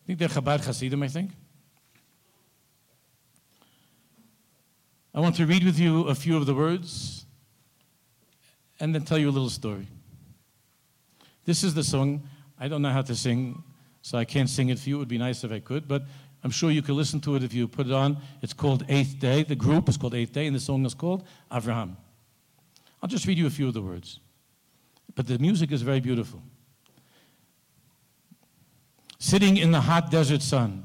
think 0.06 0.18
they're 0.18 0.28
Chabad 0.28 0.64
Hasidim, 0.64 1.00
I 1.02 1.08
think. 1.08 1.30
I 5.14 5.20
want 5.20 5.36
to 5.36 5.46
read 5.46 5.62
with 5.62 5.78
you 5.78 6.08
a 6.08 6.14
few 6.14 6.36
of 6.36 6.46
the 6.46 6.54
words 6.54 7.24
and 8.80 8.92
then 8.92 9.02
tell 9.04 9.18
you 9.18 9.28
a 9.28 9.30
little 9.30 9.50
story. 9.50 9.86
This 11.44 11.62
is 11.62 11.74
the 11.74 11.84
song. 11.84 12.28
I 12.58 12.66
don't 12.66 12.82
know 12.82 12.90
how 12.90 13.02
to 13.02 13.14
sing, 13.14 13.62
so 14.02 14.18
I 14.18 14.24
can't 14.24 14.50
sing 14.50 14.68
it 14.68 14.78
for 14.78 14.88
you. 14.88 14.96
It 14.96 14.98
would 14.98 15.08
be 15.08 15.18
nice 15.18 15.44
if 15.44 15.52
I 15.52 15.60
could, 15.60 15.88
but 15.88 16.02
I'm 16.44 16.50
sure 16.50 16.70
you 16.70 16.82
could 16.82 16.96
listen 16.96 17.20
to 17.20 17.36
it 17.36 17.42
if 17.42 17.54
you 17.54 17.68
put 17.68 17.86
it 17.86 17.92
on. 17.92 18.18
It's 18.42 18.52
called 18.52 18.84
Eighth 18.88 19.18
Day. 19.18 19.44
The 19.44 19.54
group 19.54 19.88
is 19.88 19.96
called 19.96 20.14
Eighth 20.14 20.32
Day, 20.32 20.46
and 20.46 20.54
the 20.54 20.60
song 20.60 20.84
is 20.84 20.94
called 20.94 21.24
Avraham. 21.50 21.96
I'll 23.00 23.08
just 23.08 23.26
read 23.26 23.38
you 23.38 23.46
a 23.46 23.50
few 23.50 23.68
of 23.68 23.74
the 23.74 23.82
words. 23.82 24.20
But 25.14 25.26
the 25.26 25.38
music 25.38 25.72
is 25.72 25.82
very 25.82 26.00
beautiful. 26.00 26.42
Sitting 29.18 29.56
in 29.56 29.70
the 29.70 29.80
hot 29.80 30.10
desert 30.10 30.42
sun, 30.42 30.84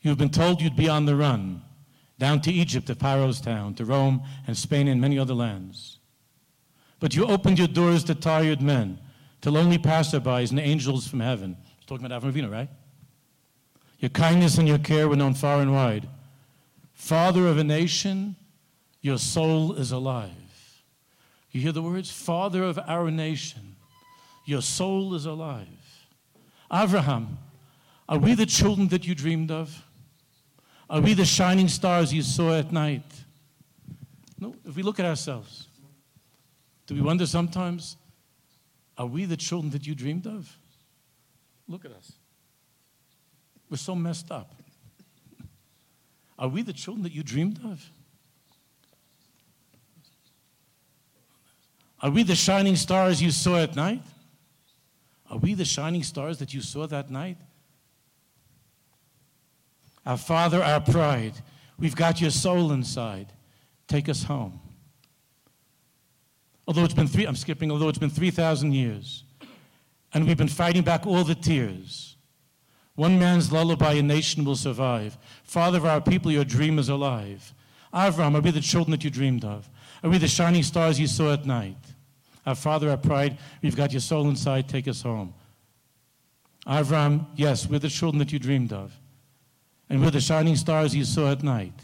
you've 0.00 0.16
been 0.16 0.30
told 0.30 0.62
you'd 0.62 0.76
be 0.76 0.88
on 0.88 1.04
the 1.04 1.16
run, 1.16 1.62
down 2.18 2.40
to 2.42 2.52
Egypt, 2.52 2.86
to 2.86 2.94
Pharaoh's 2.94 3.40
town, 3.40 3.74
to 3.74 3.84
Rome 3.84 4.22
and 4.46 4.56
Spain 4.56 4.88
and 4.88 5.00
many 5.00 5.18
other 5.18 5.34
lands. 5.34 5.98
But 6.98 7.14
you 7.14 7.26
opened 7.26 7.58
your 7.58 7.68
doors 7.68 8.04
to 8.04 8.14
tired 8.14 8.62
men, 8.62 8.98
to 9.42 9.50
lonely 9.50 9.78
passerbys 9.78 10.50
and 10.50 10.58
angels 10.58 11.06
from 11.06 11.20
heaven. 11.20 11.56
Talking 11.88 12.04
about 12.04 12.22
Avram 12.22 12.32
Avinu, 12.34 12.52
right? 12.52 12.68
Your 13.98 14.10
kindness 14.10 14.58
and 14.58 14.68
your 14.68 14.78
care 14.78 15.08
were 15.08 15.16
known 15.16 15.32
far 15.32 15.62
and 15.62 15.72
wide. 15.72 16.06
Father 16.92 17.46
of 17.46 17.56
a 17.56 17.64
nation, 17.64 18.36
your 19.00 19.16
soul 19.16 19.72
is 19.72 19.90
alive. 19.90 20.82
You 21.50 21.62
hear 21.62 21.72
the 21.72 21.80
words? 21.82 22.10
Father 22.10 22.62
of 22.62 22.78
our 22.86 23.10
nation, 23.10 23.74
your 24.44 24.60
soul 24.60 25.14
is 25.14 25.24
alive. 25.24 25.66
Abraham, 26.70 27.38
are 28.06 28.18
we 28.18 28.34
the 28.34 28.44
children 28.44 28.88
that 28.88 29.06
you 29.06 29.14
dreamed 29.14 29.50
of? 29.50 29.82
Are 30.90 31.00
we 31.00 31.14
the 31.14 31.24
shining 31.24 31.68
stars 31.68 32.12
you 32.12 32.20
saw 32.20 32.52
at 32.58 32.70
night? 32.70 33.10
No, 34.38 34.54
if 34.66 34.76
we 34.76 34.82
look 34.82 35.00
at 35.00 35.06
ourselves, 35.06 35.68
do 36.86 36.94
we 36.94 37.00
wonder 37.00 37.24
sometimes, 37.24 37.96
are 38.98 39.06
we 39.06 39.24
the 39.24 39.38
children 39.38 39.70
that 39.70 39.86
you 39.86 39.94
dreamed 39.94 40.26
of? 40.26 40.57
Look 41.68 41.84
at 41.84 41.92
us. 41.92 42.12
We're 43.70 43.76
so 43.76 43.94
messed 43.94 44.30
up. 44.30 44.54
Are 46.38 46.48
we 46.48 46.62
the 46.62 46.72
children 46.72 47.02
that 47.02 47.12
you 47.12 47.22
dreamed 47.22 47.60
of? 47.64 47.90
Are 52.00 52.10
we 52.10 52.22
the 52.22 52.36
shining 52.36 52.76
stars 52.76 53.20
you 53.20 53.30
saw 53.30 53.58
at 53.58 53.74
night? 53.74 54.02
Are 55.30 55.38
we 55.38 55.54
the 55.54 55.64
shining 55.64 56.02
stars 56.02 56.38
that 56.38 56.54
you 56.54 56.60
saw 56.60 56.86
that 56.86 57.10
night? 57.10 57.36
Our 60.06 60.16
Father, 60.16 60.62
our 60.62 60.80
pride, 60.80 61.34
we've 61.78 61.96
got 61.96 62.20
your 62.20 62.30
soul 62.30 62.72
inside. 62.72 63.32
Take 63.88 64.08
us 64.08 64.22
home. 64.22 64.60
Although 66.66 66.84
it's 66.84 66.94
been 66.94 67.08
three, 67.08 67.26
I'm 67.26 67.36
skipping, 67.36 67.70
although 67.70 67.88
it's 67.88 67.98
been 67.98 68.10
3,000 68.10 68.72
years, 68.72 69.24
and 70.14 70.26
we've 70.26 70.36
been 70.36 70.48
fighting 70.48 70.82
back 70.82 71.06
all 71.06 71.24
the 71.24 71.34
tears. 71.34 72.16
One 72.94 73.18
man's 73.18 73.52
lullaby, 73.52 73.94
a 73.94 74.02
nation 74.02 74.44
will 74.44 74.56
survive. 74.56 75.16
Father 75.44 75.78
of 75.78 75.86
our 75.86 76.00
people, 76.00 76.32
your 76.32 76.44
dream 76.44 76.78
is 76.78 76.88
alive. 76.88 77.54
Avram, 77.94 78.34
are 78.34 78.40
we 78.40 78.50
the 78.50 78.60
children 78.60 78.90
that 78.90 79.04
you 79.04 79.10
dreamed 79.10 79.44
of? 79.44 79.68
Are 80.02 80.10
we 80.10 80.18
the 80.18 80.28
shining 80.28 80.62
stars 80.62 80.98
you 80.98 81.06
saw 81.06 81.32
at 81.32 81.46
night? 81.46 81.76
Our 82.44 82.54
Father, 82.54 82.90
our 82.90 82.96
pride, 82.96 83.38
we've 83.62 83.76
got 83.76 83.92
your 83.92 84.00
soul 84.00 84.28
inside, 84.28 84.68
take 84.68 84.88
us 84.88 85.02
home. 85.02 85.34
Avram, 86.66 87.26
yes, 87.36 87.68
we're 87.68 87.78
the 87.78 87.88
children 87.88 88.18
that 88.18 88.32
you 88.32 88.38
dreamed 88.38 88.72
of. 88.72 88.92
And 89.88 90.02
we're 90.02 90.10
the 90.10 90.20
shining 90.20 90.56
stars 90.56 90.94
you 90.94 91.04
saw 91.04 91.30
at 91.32 91.42
night. 91.42 91.74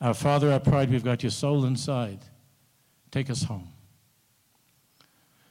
Our 0.00 0.14
Father, 0.14 0.52
our 0.52 0.60
pride, 0.60 0.90
we've 0.90 1.04
got 1.04 1.22
your 1.22 1.30
soul 1.30 1.64
inside. 1.64 2.20
Take 3.10 3.30
us 3.30 3.42
home. 3.42 3.68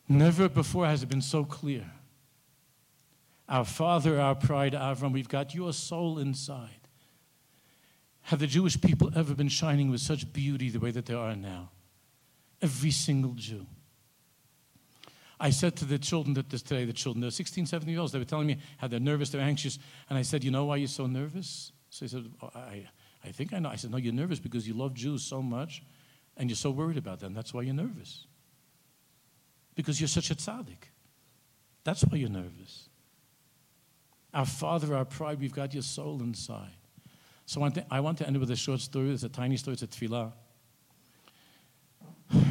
Never 0.08 0.48
before 0.48 0.86
has 0.86 1.04
it 1.04 1.10
been 1.10 1.22
so 1.22 1.44
clear 1.44 1.92
our 3.50 3.64
Father, 3.64 4.20
our 4.20 4.36
pride, 4.36 4.74
Avram, 4.74 5.14
we've 5.14 5.30
got 5.30 5.56
your 5.56 5.72
soul 5.72 6.20
inside. 6.20 6.70
Have 8.24 8.40
the 8.40 8.48
Jewish 8.48 8.80
people 8.82 9.10
ever 9.16 9.34
been 9.34 9.48
shining 9.48 9.90
with 9.90 10.02
such 10.02 10.34
beauty 10.34 10.70
the 10.70 10.82
way 10.82 10.92
that 10.92 11.06
they 11.06 11.14
are 11.14 11.34
now? 11.34 11.70
Every 12.62 12.92
single 12.92 13.32
Jew. 13.36 13.66
I 15.40 15.52
said 15.52 15.78
to 15.78 15.86
the 15.86 15.98
children 15.98 16.34
that 16.34 16.50
this 16.50 16.62
today, 16.62 16.84
the 16.84 16.92
children, 16.92 17.22
they're 17.22 17.32
16, 17.32 17.68
17 17.68 17.90
years 17.90 18.00
old, 18.02 18.12
they 18.12 18.20
were 18.20 18.26
telling 18.26 18.48
me 18.48 18.58
how 18.78 18.88
they're 18.88 19.00
nervous, 19.00 19.30
they're 19.30 19.40
anxious. 19.40 19.80
And 20.10 20.18
I 20.18 20.24
said, 20.24 20.44
You 20.44 20.52
know 20.52 20.66
why 20.66 20.78
you're 20.78 20.90
so 20.90 21.06
nervous? 21.06 21.72
So 21.90 22.04
they 22.04 22.10
said, 22.10 22.26
oh, 22.42 22.50
I, 22.54 22.86
I 23.24 23.32
think 23.32 23.54
I 23.54 23.60
know. 23.60 23.70
I 23.70 23.76
said, 23.76 23.92
No, 23.92 23.98
you're 23.98 24.14
nervous 24.14 24.40
because 24.40 24.68
you 24.68 24.74
love 24.74 24.94
Jews 24.94 25.24
so 25.24 25.42
much 25.42 25.84
and 26.36 26.50
you're 26.50 26.58
so 26.58 26.72
worried 26.72 26.98
about 26.98 27.20
them. 27.20 27.34
That's 27.34 27.54
why 27.54 27.62
you're 27.62 27.74
nervous. 27.74 28.26
Because 29.78 30.02
you're 30.02 30.08
such 30.08 30.32
a 30.32 30.36
tzaddik. 30.36 30.90
That's 31.84 32.02
why 32.02 32.18
you're 32.18 32.30
nervous. 32.30 32.90
Our 34.34 34.46
Father, 34.46 34.96
our 34.96 35.06
pride, 35.06 35.40
we've 35.40 35.54
got 35.54 35.72
your 35.72 35.84
soul 35.84 36.20
inside. 36.22 36.72
So 37.46 37.62
I 37.62 38.00
want, 38.00 38.18
to, 38.18 38.28
end 38.28 38.38
with 38.38 38.50
a 38.50 38.56
short 38.56 38.82
story. 38.82 39.12
It's 39.12 39.22
a 39.24 39.30
tiny 39.30 39.56
story, 39.56 39.74
it's 39.74 39.84
a 39.84 39.88
tefillah. 39.88 40.34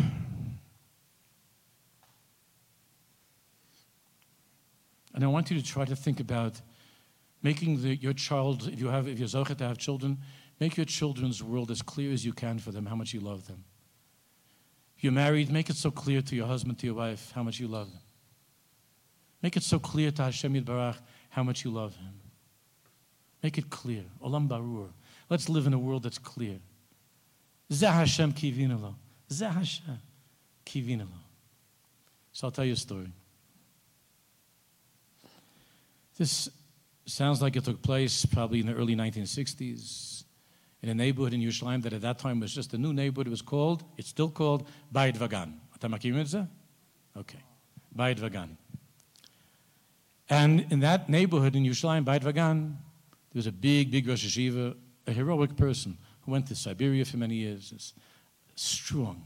And 5.15 5.25
I 5.25 5.29
want 5.29 5.51
you 5.51 5.59
to 5.59 5.65
try 5.65 5.87
to 5.87 5.97
think 5.97 6.21
about 6.21 6.61
making 7.43 7.83
the, 7.83 7.97
your 7.97 8.13
child, 8.13 8.69
if 8.71 8.79
you 8.79 8.89
have, 8.89 9.09
if 9.09 9.19
you're 9.19 9.29
zochet 9.29 9.57
to 9.57 9.67
have 9.67 9.79
children, 9.79 10.19
make 10.61 10.77
your 10.77 10.85
children's 10.85 11.43
world 11.43 11.71
as 11.71 11.81
clear 11.81 12.13
as 12.13 12.25
you 12.25 12.35
can 12.35 12.59
for 12.59 12.71
them 12.71 12.85
how 12.85 12.95
much 12.95 13.15
you 13.15 13.21
love 13.21 13.47
them. 13.47 13.65
You're 14.99 15.13
married, 15.13 15.51
make 15.51 15.69
it 15.69 15.77
so 15.77 15.91
clear 15.91 16.23
to 16.23 16.35
your 16.35 16.47
husband, 16.47 16.79
to 16.79 16.87
your 16.87 16.95
wife, 16.95 17.31
how 17.35 17.43
much 17.43 17.61
you 17.61 17.69
love 17.69 17.91
them. 17.91 18.01
Make 19.43 19.57
it 19.57 19.63
so 19.63 19.79
clear 19.79 20.11
to 20.11 20.23
Hashem 20.23 20.55
Yitbarach 20.55 20.97
how 21.29 21.43
much 21.43 21.65
you 21.65 21.71
love 21.71 21.95
Him. 21.97 22.15
Make 23.43 23.59
it 23.59 23.69
clear. 23.71 24.05
Olam 24.25 24.49
Barur. 24.49 24.89
Let's 25.29 25.49
live 25.49 25.67
in 25.67 25.75
a 25.75 25.79
world 25.79 26.05
that's 26.05 26.19
clear. 26.19 26.59
Zeh 27.71 27.93
Hashem 27.93 28.33
kivinalo. 28.33 28.95
Zeh 29.31 29.53
Hashem 29.53 29.99
kivinalo. 30.65 31.09
So 32.33 32.47
I'll 32.47 32.51
tell 32.51 32.65
you 32.65 32.73
a 32.73 32.77
story. 32.77 33.13
This 36.17 36.49
sounds 37.05 37.43
like 37.43 37.57
it 37.57 37.65
took 37.65 37.83
place 37.83 38.25
probably 38.25 38.61
in 38.61 38.67
the 38.67 38.75
early 38.75 38.97
1960s 38.97 40.16
in 40.87 40.93
a 40.93 40.95
neighborhood 40.95 41.35
in 41.35 41.41
Yerushalayim 41.41 41.83
that 41.83 41.93
at 41.93 42.03
that 42.03 42.21
time 42.21 42.39
was 42.39 42.55
just 42.55 42.73
a 42.73 42.79
new 42.79 42.93
neighborhood. 42.93 43.27
It 43.27 43.31
was 43.31 43.43
called, 43.43 43.83
it's 43.97 44.09
still 44.09 44.31
called 44.31 44.69
Bayit 44.95 45.17
Vagan. 45.17 45.55
Okay. 47.17 47.39
Bayit 47.97 48.19
Vagan. 48.21 48.57
And 50.31 50.65
in 50.71 50.81
that 50.81 51.09
neighborhood 51.09 51.57
in 51.57 51.65
Yerushalayim, 51.65 52.05
Beit 52.05 52.23
Vagan, 52.23 52.77
there 53.33 53.39
was 53.41 53.49
a 53.49 53.53
big, 53.53 53.91
big 53.91 54.07
Rosh 54.07 54.25
Yeshiva, 54.27 54.77
a 55.09 55.13
heroic 55.13 55.57
person 55.57 55.99
who 56.21 56.31
went 56.31 56.47
to 56.47 56.55
Siberia 56.55 57.05
for 57.05 57.17
many 57.17 57.35
years. 57.35 57.93
Strong, 58.55 59.25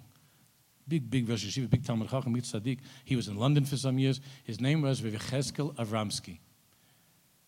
big, 0.89 1.11
big 1.11 1.29
Rosh 1.29 1.45
Yeshiva, 1.45 1.69
big 1.69 1.83
Talmid 1.83 2.11
Chacham, 2.11 2.33
big 2.33 2.43
Tzaddik. 2.43 2.79
He 3.05 3.17
was 3.17 3.29
in 3.29 3.37
London 3.37 3.67
for 3.67 3.77
some 3.77 3.99
years. 3.99 4.21
His 4.45 4.61
name 4.63 4.81
was 4.81 5.03
Rav 5.03 5.13
Cheskel 5.13 5.75
Avramsky. 5.75 6.39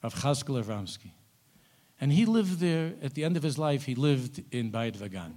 Rav 0.03 0.15
Chaskel 0.15 0.63
Avramsky. 0.63 1.13
And 2.03 2.13
he 2.13 2.27
lived 2.27 2.59
there, 2.59 2.95
at 3.01 3.15
the 3.15 3.23
end 3.23 3.37
of 3.37 3.45
his 3.45 3.59
life, 3.59 3.85
he 3.85 3.95
lived 3.95 4.43
in 4.51 4.73
Bayit 4.73 4.97
Vagan. 4.97 5.35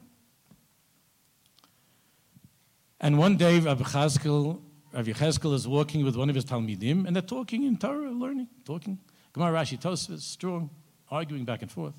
And 3.00 3.20
one 3.20 3.38
day, 3.38 3.60
Rav 3.60 3.80
Yecheskel 3.80 5.54
is 5.54 5.68
walking 5.68 6.04
with 6.04 6.16
one 6.16 6.28
of 6.28 6.34
his 6.34 6.44
Talmidim, 6.44 7.06
and 7.06 7.16
they're 7.16 7.22
talking 7.22 7.66
in 7.66 7.78
Torah, 7.78 8.10
learning, 8.10 8.48
talking. 8.66 8.98
Gemara 9.32 9.60
Rashi 9.60 9.80
Tosfos, 9.80 10.22
strong, 10.22 10.72
arguing 11.12 11.46
back 11.46 11.62
and 11.62 11.72
forth. 11.72 11.94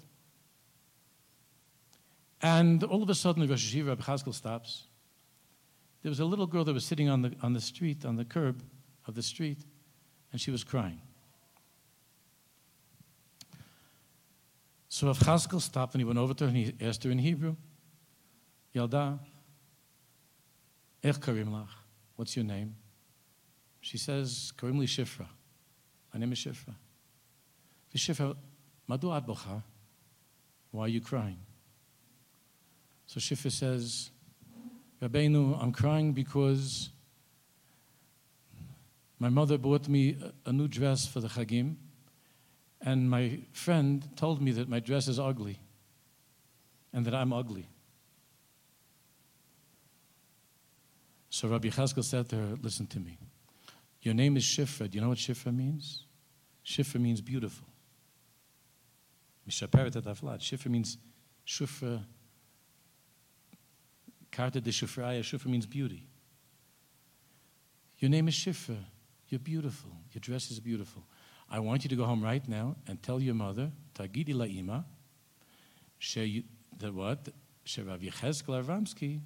And 2.43 2.83
all 2.83 3.05
of 3.05 3.09
a 3.09 3.15
sudden, 3.15 3.43
the 3.43 3.49
Rosh 3.49 3.73
Yeshiva, 3.73 3.91
Rav 3.91 4.01
Chaskel 4.01 4.35
stops. 4.35 4.89
There 6.03 6.11
was 6.11 6.19
a 6.19 6.25
little 6.25 6.49
girl 6.49 6.65
that 6.65 6.75
was 6.75 6.85
sitting 6.85 7.09
on 7.09 7.23
the, 7.23 7.37
on 7.41 7.53
the 7.53 7.61
street, 7.61 8.05
on 8.05 8.17
the 8.17 8.25
curb 8.25 8.65
of 9.07 9.15
the 9.15 9.23
street, 9.23 9.59
and 10.33 10.41
she 10.41 10.51
was 10.51 10.65
crying. 10.65 11.03
So 14.97 15.09
Rav 15.09 15.19
Chaskel 15.19 15.61
stopped 15.61 15.93
and 15.93 16.01
he 16.01 16.07
went 16.07 16.19
over 16.19 16.33
to 16.33 16.45
her 16.45 16.49
and 16.49 16.57
he 16.57 16.73
asked 16.81 17.05
her 17.05 17.11
in 17.11 17.19
Hebrew, 17.19 17.55
Yalda, 18.75 19.19
Ech 21.05 21.21
karim 21.21 21.51
lach? 21.51 21.69
What's 22.15 22.35
your 22.35 22.47
name? 22.47 22.77
She 23.83 23.99
says, 23.99 24.55
Karim 24.57 24.79
li 24.79 24.87
Shifra. 24.87 25.27
My 26.15 26.21
name 26.21 26.33
is 26.33 26.39
Shifra. 26.39 26.75
Shifra, 27.95 28.35
madu 28.89 29.13
ad 29.13 29.27
bocha? 29.27 29.63
Why 30.71 30.85
are 30.87 30.89
you 30.89 31.03
crying? 31.03 31.41
So 33.05 33.21
Shifra 33.21 33.53
says, 33.53 34.11
Rabbeinu, 35.03 35.63
I'm 35.63 35.73
crying 35.73 36.15
because 36.15 36.89
my 39.19 39.29
mother 39.29 39.59
bought 39.59 39.89
me 39.89 40.17
a, 40.47 40.49
a 40.49 40.53
new 40.55 40.69
dress 40.69 41.07
for 41.07 41.21
the 41.21 41.29
Chagim, 41.29 41.77
and 42.87 43.11
my 43.11 43.41
friend 43.53 44.09
told 44.17 44.41
me 44.41 44.53
that 44.53 44.69
my 44.69 44.79
dress 44.79 45.09
is 45.09 45.19
ugly 45.19 45.59
and 46.93 47.05
that 47.05 47.15
I'm 47.15 47.33
ugly. 47.33 47.69
So 51.29 51.49
Rabbi 51.49 51.69
Chaskel 51.69 52.05
said 52.05 52.29
to 52.29 52.37
her, 52.37 52.55
Listen 52.63 52.87
to 52.87 53.01
me. 53.01 53.19
Your 54.03 54.15
name 54.15 54.37
is 54.37 54.45
Shifra. 54.45 54.89
Do 54.89 54.95
you 54.97 55.03
know 55.03 55.09
what 55.09 55.19
Shifra 55.19 55.55
means? 55.55 56.05
Shifra 56.65 57.01
means 57.01 57.21
beautiful. 57.21 57.67
Shifra 59.51 60.67
means 60.67 60.97
Shufra. 61.45 62.05
Karta 64.31 64.61
de 64.61 64.71
Shufraya. 64.71 65.21
Shufra 65.21 65.47
means 65.47 65.67
beauty. 65.67 66.07
Your 67.99 68.11
name 68.11 68.29
is 68.29 68.35
Shifra. 68.35 68.79
You're 69.29 69.41
beautiful. 69.41 69.91
Your 70.13 70.21
dress 70.21 70.53
is 70.53 70.61
beautiful. 70.61 71.03
I 71.49 71.61
want 71.61 71.85
you 71.85 71.91
to 71.91 71.97
go 71.97 72.05
home 72.05 72.23
right 72.23 72.47
now 72.49 72.77
and 72.87 73.03
tell 73.03 73.21
your 73.21 73.35
mother, 73.35 73.71
Tagidi 73.95 74.35
Laima, 74.35 74.85
that 76.79 76.95
what? 76.95 77.29
Sherav 77.65 78.01
Yecheskel 78.01 78.63
Avramsky, 78.63 79.21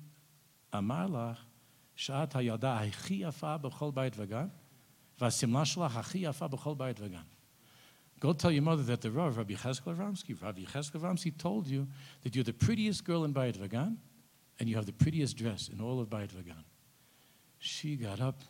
Amar 0.72 1.08
Lach, 1.08 1.36
Shat 1.94 2.30
HaYada 2.30 2.90
Hachi 2.90 3.20
Yafa 3.20 3.60
B'chol 3.60 3.92
Beit 3.92 4.14
Vagan, 4.14 4.50
Vasimla 5.20 5.62
Shalach 5.64 5.90
Hachi 5.90 6.22
Yafa 6.22 6.50
B'chol 6.50 6.76
Beit 6.76 6.96
Vagan. 6.96 7.24
Go 8.20 8.34
tell 8.34 8.50
your 8.50 8.62
mother 8.62 8.82
that 8.82 9.00
the 9.00 9.10
Rav, 9.10 9.38
Rabbi 9.38 9.54
Yecheskel 9.54 9.96
Avramsky, 9.96 10.40
Rabbi 10.40 10.62
Yecheskel 10.62 11.00
Avramsky 11.00 11.36
told 11.36 11.66
you 11.66 11.88
that 12.22 12.34
you're 12.34 12.44
the 12.44 12.52
prettiest 12.52 13.04
girl 13.04 13.24
in 13.24 13.32
Bayit 13.32 13.56
Vagan 13.56 13.96
and 14.58 14.68
you 14.68 14.76
have 14.76 14.84
the 14.84 14.92
prettiest 14.92 15.38
dress 15.38 15.70
in 15.72 15.80
all 15.80 16.00
of 16.00 16.10
Bayit 16.10 16.28
Vagan. 16.28 16.64
She 17.58 17.96
got 17.96 18.20
up 18.20 18.42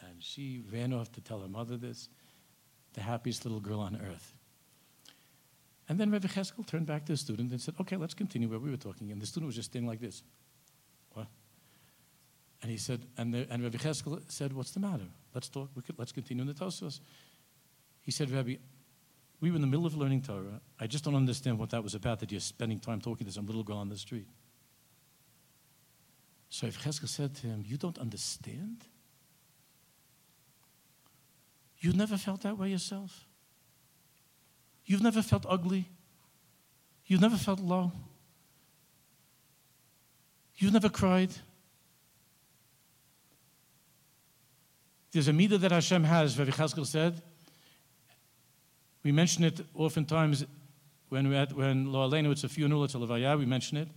and 0.00 0.22
she 0.22 0.62
ran 0.72 0.92
off 0.92 1.10
to 1.12 1.20
tell 1.20 1.40
her 1.40 1.48
mother 1.48 1.76
this 1.76 2.08
the 2.98 3.04
happiest 3.04 3.44
little 3.44 3.60
girl 3.60 3.78
on 3.78 3.94
earth. 3.94 4.34
And 5.88 6.00
then 6.00 6.10
Rabbi 6.10 6.26
Cheskel 6.26 6.66
turned 6.66 6.86
back 6.86 7.06
to 7.06 7.12
the 7.12 7.16
student 7.16 7.52
and 7.52 7.60
said, 7.60 7.74
Okay, 7.80 7.96
let's 7.96 8.12
continue 8.12 8.48
where 8.48 8.58
we 8.58 8.70
were 8.70 8.76
talking. 8.76 9.12
And 9.12 9.22
the 9.22 9.26
student 9.26 9.46
was 9.46 9.54
just 9.54 9.70
standing 9.70 9.88
like 9.88 10.00
this. 10.00 10.24
What? 11.12 11.28
And 12.60 12.70
he 12.70 12.76
said, 12.76 13.06
and, 13.16 13.32
the, 13.32 13.46
and 13.50 13.62
Rabbi 13.62 13.78
Cheskel 13.78 14.20
said, 14.30 14.52
What's 14.52 14.72
the 14.72 14.80
matter? 14.80 15.06
Let's 15.32 15.48
talk, 15.48 15.70
could, 15.86 15.96
let's 15.96 16.10
continue 16.10 16.42
in 16.42 16.48
the 16.48 16.54
Tosfos. 16.54 16.98
He 18.02 18.10
said, 18.10 18.30
Rabbi, 18.32 18.56
we 19.40 19.50
were 19.50 19.56
in 19.56 19.62
the 19.62 19.68
middle 19.68 19.86
of 19.86 19.96
learning 19.96 20.22
Torah. 20.22 20.60
I 20.80 20.88
just 20.88 21.04
don't 21.04 21.14
understand 21.14 21.56
what 21.56 21.70
that 21.70 21.84
was 21.84 21.94
about 21.94 22.18
that 22.18 22.32
you're 22.32 22.40
spending 22.40 22.80
time 22.80 23.00
talking 23.00 23.28
to 23.28 23.32
some 23.32 23.46
little 23.46 23.62
girl 23.62 23.78
on 23.78 23.88
the 23.88 23.96
street. 23.96 24.26
So 26.48 26.66
Rabbi 26.66 26.78
Cheskel 26.78 27.08
said 27.08 27.36
to 27.36 27.46
him, 27.46 27.62
You 27.64 27.76
don't 27.76 27.98
understand? 27.98 28.84
You 31.80 31.92
never 31.92 32.16
felt 32.16 32.42
that 32.42 32.58
way 32.58 32.70
yourself? 32.70 33.24
You've 34.84 35.02
never 35.02 35.22
felt 35.22 35.46
ugly? 35.48 35.88
You've 37.06 37.20
never 37.20 37.36
felt 37.36 37.60
low? 37.60 37.92
You've 40.56 40.72
never 40.72 40.88
cried? 40.88 41.30
There's 45.12 45.28
a 45.28 45.32
midah 45.32 45.60
that 45.60 45.70
Hashem 45.70 46.04
has, 46.04 46.38
Rabbi 46.38 46.50
Chaskel 46.50 46.84
said. 46.84 47.22
We 49.04 49.12
mention 49.12 49.44
it 49.44 49.60
oftentimes 49.74 50.44
when, 51.08 51.28
we're 51.28 51.40
at, 51.40 51.52
when 51.52 51.92
Lo 51.92 52.08
Aleinu, 52.08 52.32
it's 52.32 52.44
a 52.44 52.48
funeral, 52.48 52.84
it's 52.84 52.94
a 52.94 52.98
levaya, 52.98 53.38
we 53.38 53.46
mention 53.46 53.78
it. 53.78 53.88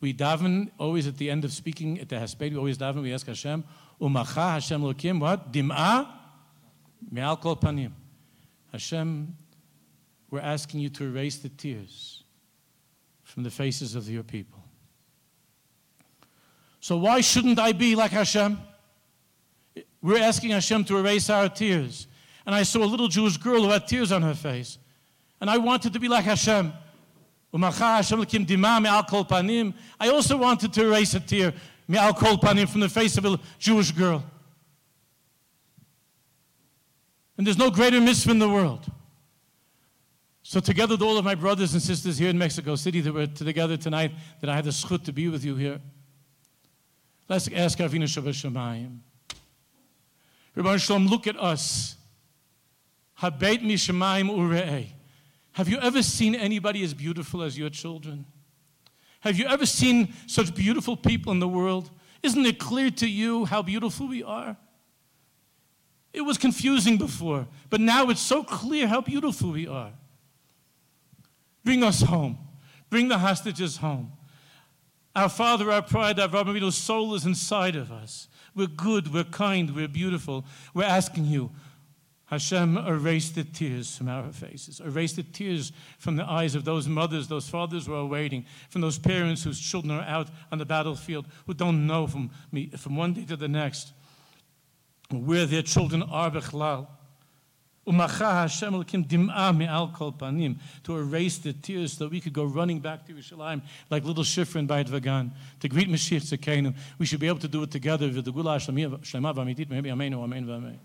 We 0.00 0.12
daven 0.12 0.70
always 0.78 1.06
at 1.06 1.16
the 1.16 1.30
end 1.30 1.44
of 1.44 1.52
speaking 1.52 2.00
at 2.00 2.08
the 2.08 2.16
Hesped, 2.16 2.50
we 2.50 2.56
always 2.56 2.76
daven, 2.76 3.02
we 3.02 3.14
ask 3.14 3.26
Hashem, 3.26 3.64
Umacha 4.00 4.52
Hashem 4.54 4.82
Lokim, 4.82 5.20
what? 5.20 5.52
Dim'a 5.52 6.08
me'al 7.10 7.36
kol 7.36 7.56
panim. 7.56 7.92
Hashem, 8.72 9.36
we're 10.30 10.40
asking 10.40 10.80
you 10.80 10.88
to 10.90 11.04
erase 11.04 11.36
the 11.38 11.48
tears 11.48 12.24
from 13.22 13.42
the 13.42 13.50
faces 13.50 13.94
of 13.94 14.08
your 14.08 14.22
people. 14.22 14.62
So 16.80 16.96
why 16.98 17.20
shouldn't 17.20 17.58
I 17.58 17.72
be 17.72 17.94
like 17.94 18.10
Hashem? 18.10 18.58
We're 20.02 20.22
asking 20.22 20.50
Hashem 20.50 20.84
to 20.84 20.98
erase 20.98 21.30
our 21.30 21.48
tears. 21.48 22.06
And 22.44 22.54
I 22.54 22.62
saw 22.62 22.84
a 22.84 22.84
little 22.84 23.08
Jewish 23.08 23.38
girl 23.38 23.62
who 23.62 23.70
had 23.70 23.88
tears 23.88 24.12
on 24.12 24.20
her 24.22 24.34
face. 24.34 24.76
And 25.40 25.48
I 25.48 25.56
wanted 25.56 25.94
to 25.94 25.98
be 25.98 26.08
like 26.08 26.24
Hashem. 26.24 26.72
I 27.56 27.58
also 30.10 30.36
wanted 30.36 30.72
to 30.72 30.84
erase 30.84 31.14
a 31.14 31.20
tear 31.20 31.54
from 31.86 32.80
the 32.80 32.90
face 32.92 33.16
of 33.16 33.24
a 33.24 33.40
Jewish 33.58 33.92
girl. 33.92 34.24
And 37.36 37.46
there's 37.46 37.58
no 37.58 37.70
greater 37.70 38.00
mitzvah 38.00 38.30
in 38.30 38.38
the 38.38 38.48
world. 38.48 38.90
So, 40.42 40.60
together 40.60 40.94
with 40.94 41.02
all 41.02 41.16
of 41.16 41.24
my 41.24 41.34
brothers 41.34 41.72
and 41.72 41.82
sisters 41.82 42.18
here 42.18 42.28
in 42.28 42.36
Mexico 42.36 42.76
City 42.76 43.00
that 43.00 43.12
we're 43.12 43.26
together 43.26 43.76
tonight, 43.76 44.12
that 44.40 44.50
I 44.50 44.54
had 44.54 44.66
the 44.66 44.72
schut 44.72 45.04
to 45.04 45.12
be 45.12 45.28
with 45.28 45.44
you 45.44 45.56
here, 45.56 45.80
let's 47.28 47.48
ask 47.48 47.78
Avinu 47.78 48.04
Shebashamayim. 48.04 48.98
Rabbi 50.54 50.76
Shalom, 50.76 51.06
look 51.06 51.26
at 51.26 51.40
us. 51.40 51.96
Have 53.14 53.42
you 55.68 55.78
ever 55.78 56.02
seen 56.02 56.34
anybody 56.34 56.84
as 56.84 56.92
beautiful 56.94 57.42
as 57.42 57.56
your 57.56 57.70
children? 57.70 58.26
Have 59.20 59.38
you 59.38 59.46
ever 59.46 59.64
seen 59.64 60.12
such 60.26 60.54
beautiful 60.54 60.96
people 60.96 61.32
in 61.32 61.38
the 61.38 61.48
world? 61.48 61.90
Isn't 62.22 62.44
it 62.44 62.58
clear 62.58 62.90
to 62.90 63.08
you 63.08 63.46
how 63.46 63.62
beautiful 63.62 64.08
we 64.08 64.22
are? 64.22 64.58
It 66.14 66.22
was 66.22 66.38
confusing 66.38 66.96
before, 66.96 67.48
but 67.68 67.80
now 67.80 68.08
it's 68.08 68.20
so 68.20 68.44
clear 68.44 68.86
how 68.86 69.00
beautiful 69.00 69.50
we 69.50 69.66
are. 69.66 69.92
Bring 71.64 71.82
us 71.82 72.02
home. 72.02 72.38
Bring 72.88 73.08
the 73.08 73.18
hostages 73.18 73.78
home. 73.78 74.12
Our 75.16 75.28
Father, 75.28 75.72
our 75.72 75.82
pride, 75.82 76.20
our 76.20 76.28
Avraham 76.28 76.72
soul 76.72 77.14
is 77.14 77.26
inside 77.26 77.74
of 77.74 77.90
us. 77.90 78.28
We're 78.54 78.68
good, 78.68 79.12
we're 79.12 79.24
kind, 79.24 79.74
we're 79.74 79.88
beautiful. 79.88 80.44
We're 80.72 80.84
asking 80.84 81.24
you, 81.24 81.50
Hashem, 82.26 82.78
erase 82.78 83.30
the 83.30 83.42
tears 83.42 83.96
from 83.96 84.08
our 84.08 84.32
faces. 84.32 84.80
Erase 84.80 85.14
the 85.14 85.24
tears 85.24 85.72
from 85.98 86.14
the 86.14 86.24
eyes 86.24 86.54
of 86.54 86.64
those 86.64 86.86
mothers, 86.86 87.26
those 87.26 87.48
fathers 87.48 87.86
who 87.86 87.94
are 87.94 88.06
waiting, 88.06 88.46
from 88.68 88.82
those 88.82 88.98
parents 88.98 89.42
whose 89.42 89.58
children 89.58 89.98
are 89.98 90.02
out 90.02 90.28
on 90.52 90.58
the 90.58 90.64
battlefield, 90.64 91.26
who 91.46 91.54
don't 91.54 91.88
know 91.88 92.06
from, 92.06 92.30
me, 92.52 92.70
from 92.70 92.96
one 92.96 93.14
day 93.14 93.24
to 93.24 93.36
the 93.36 93.48
next 93.48 93.92
where 95.22 95.46
their 95.46 95.62
children 95.62 96.02
are, 96.02 96.30
Bechlal. 96.30 96.88
Umacha 97.86 98.48
Hashem 98.48 98.72
to 100.84 100.96
erase 100.96 101.38
the 101.38 101.52
tears 101.52 101.92
so 101.92 102.04
that 102.04 102.10
we 102.10 102.20
could 102.20 102.32
go 102.32 102.44
running 102.44 102.80
back 102.80 103.06
to 103.06 103.12
Yerushalayim 103.12 103.60
like 103.90 104.04
little 104.04 104.24
Shifra 104.24 104.66
by 104.66 104.82
Bayit 104.82 104.88
Vagan 104.88 105.30
to 105.60 105.68
greet 105.68 105.90
Mashiach 105.90 106.22
Tzidkeinu. 106.22 106.74
We 106.98 107.04
should 107.04 107.20
be 107.20 107.28
able 107.28 107.40
to 107.40 107.48
do 107.48 107.62
it 107.62 107.70
together 107.70 108.06
with 108.06 108.24
the 108.24 108.32
Geulah 108.32 108.56
Shlema 108.56 109.34
V'amitit 109.34 109.68
Me'ebi 109.68 109.90
Ameinu 109.90 110.22
Amen 110.22 110.46
V'amen. 110.46 110.78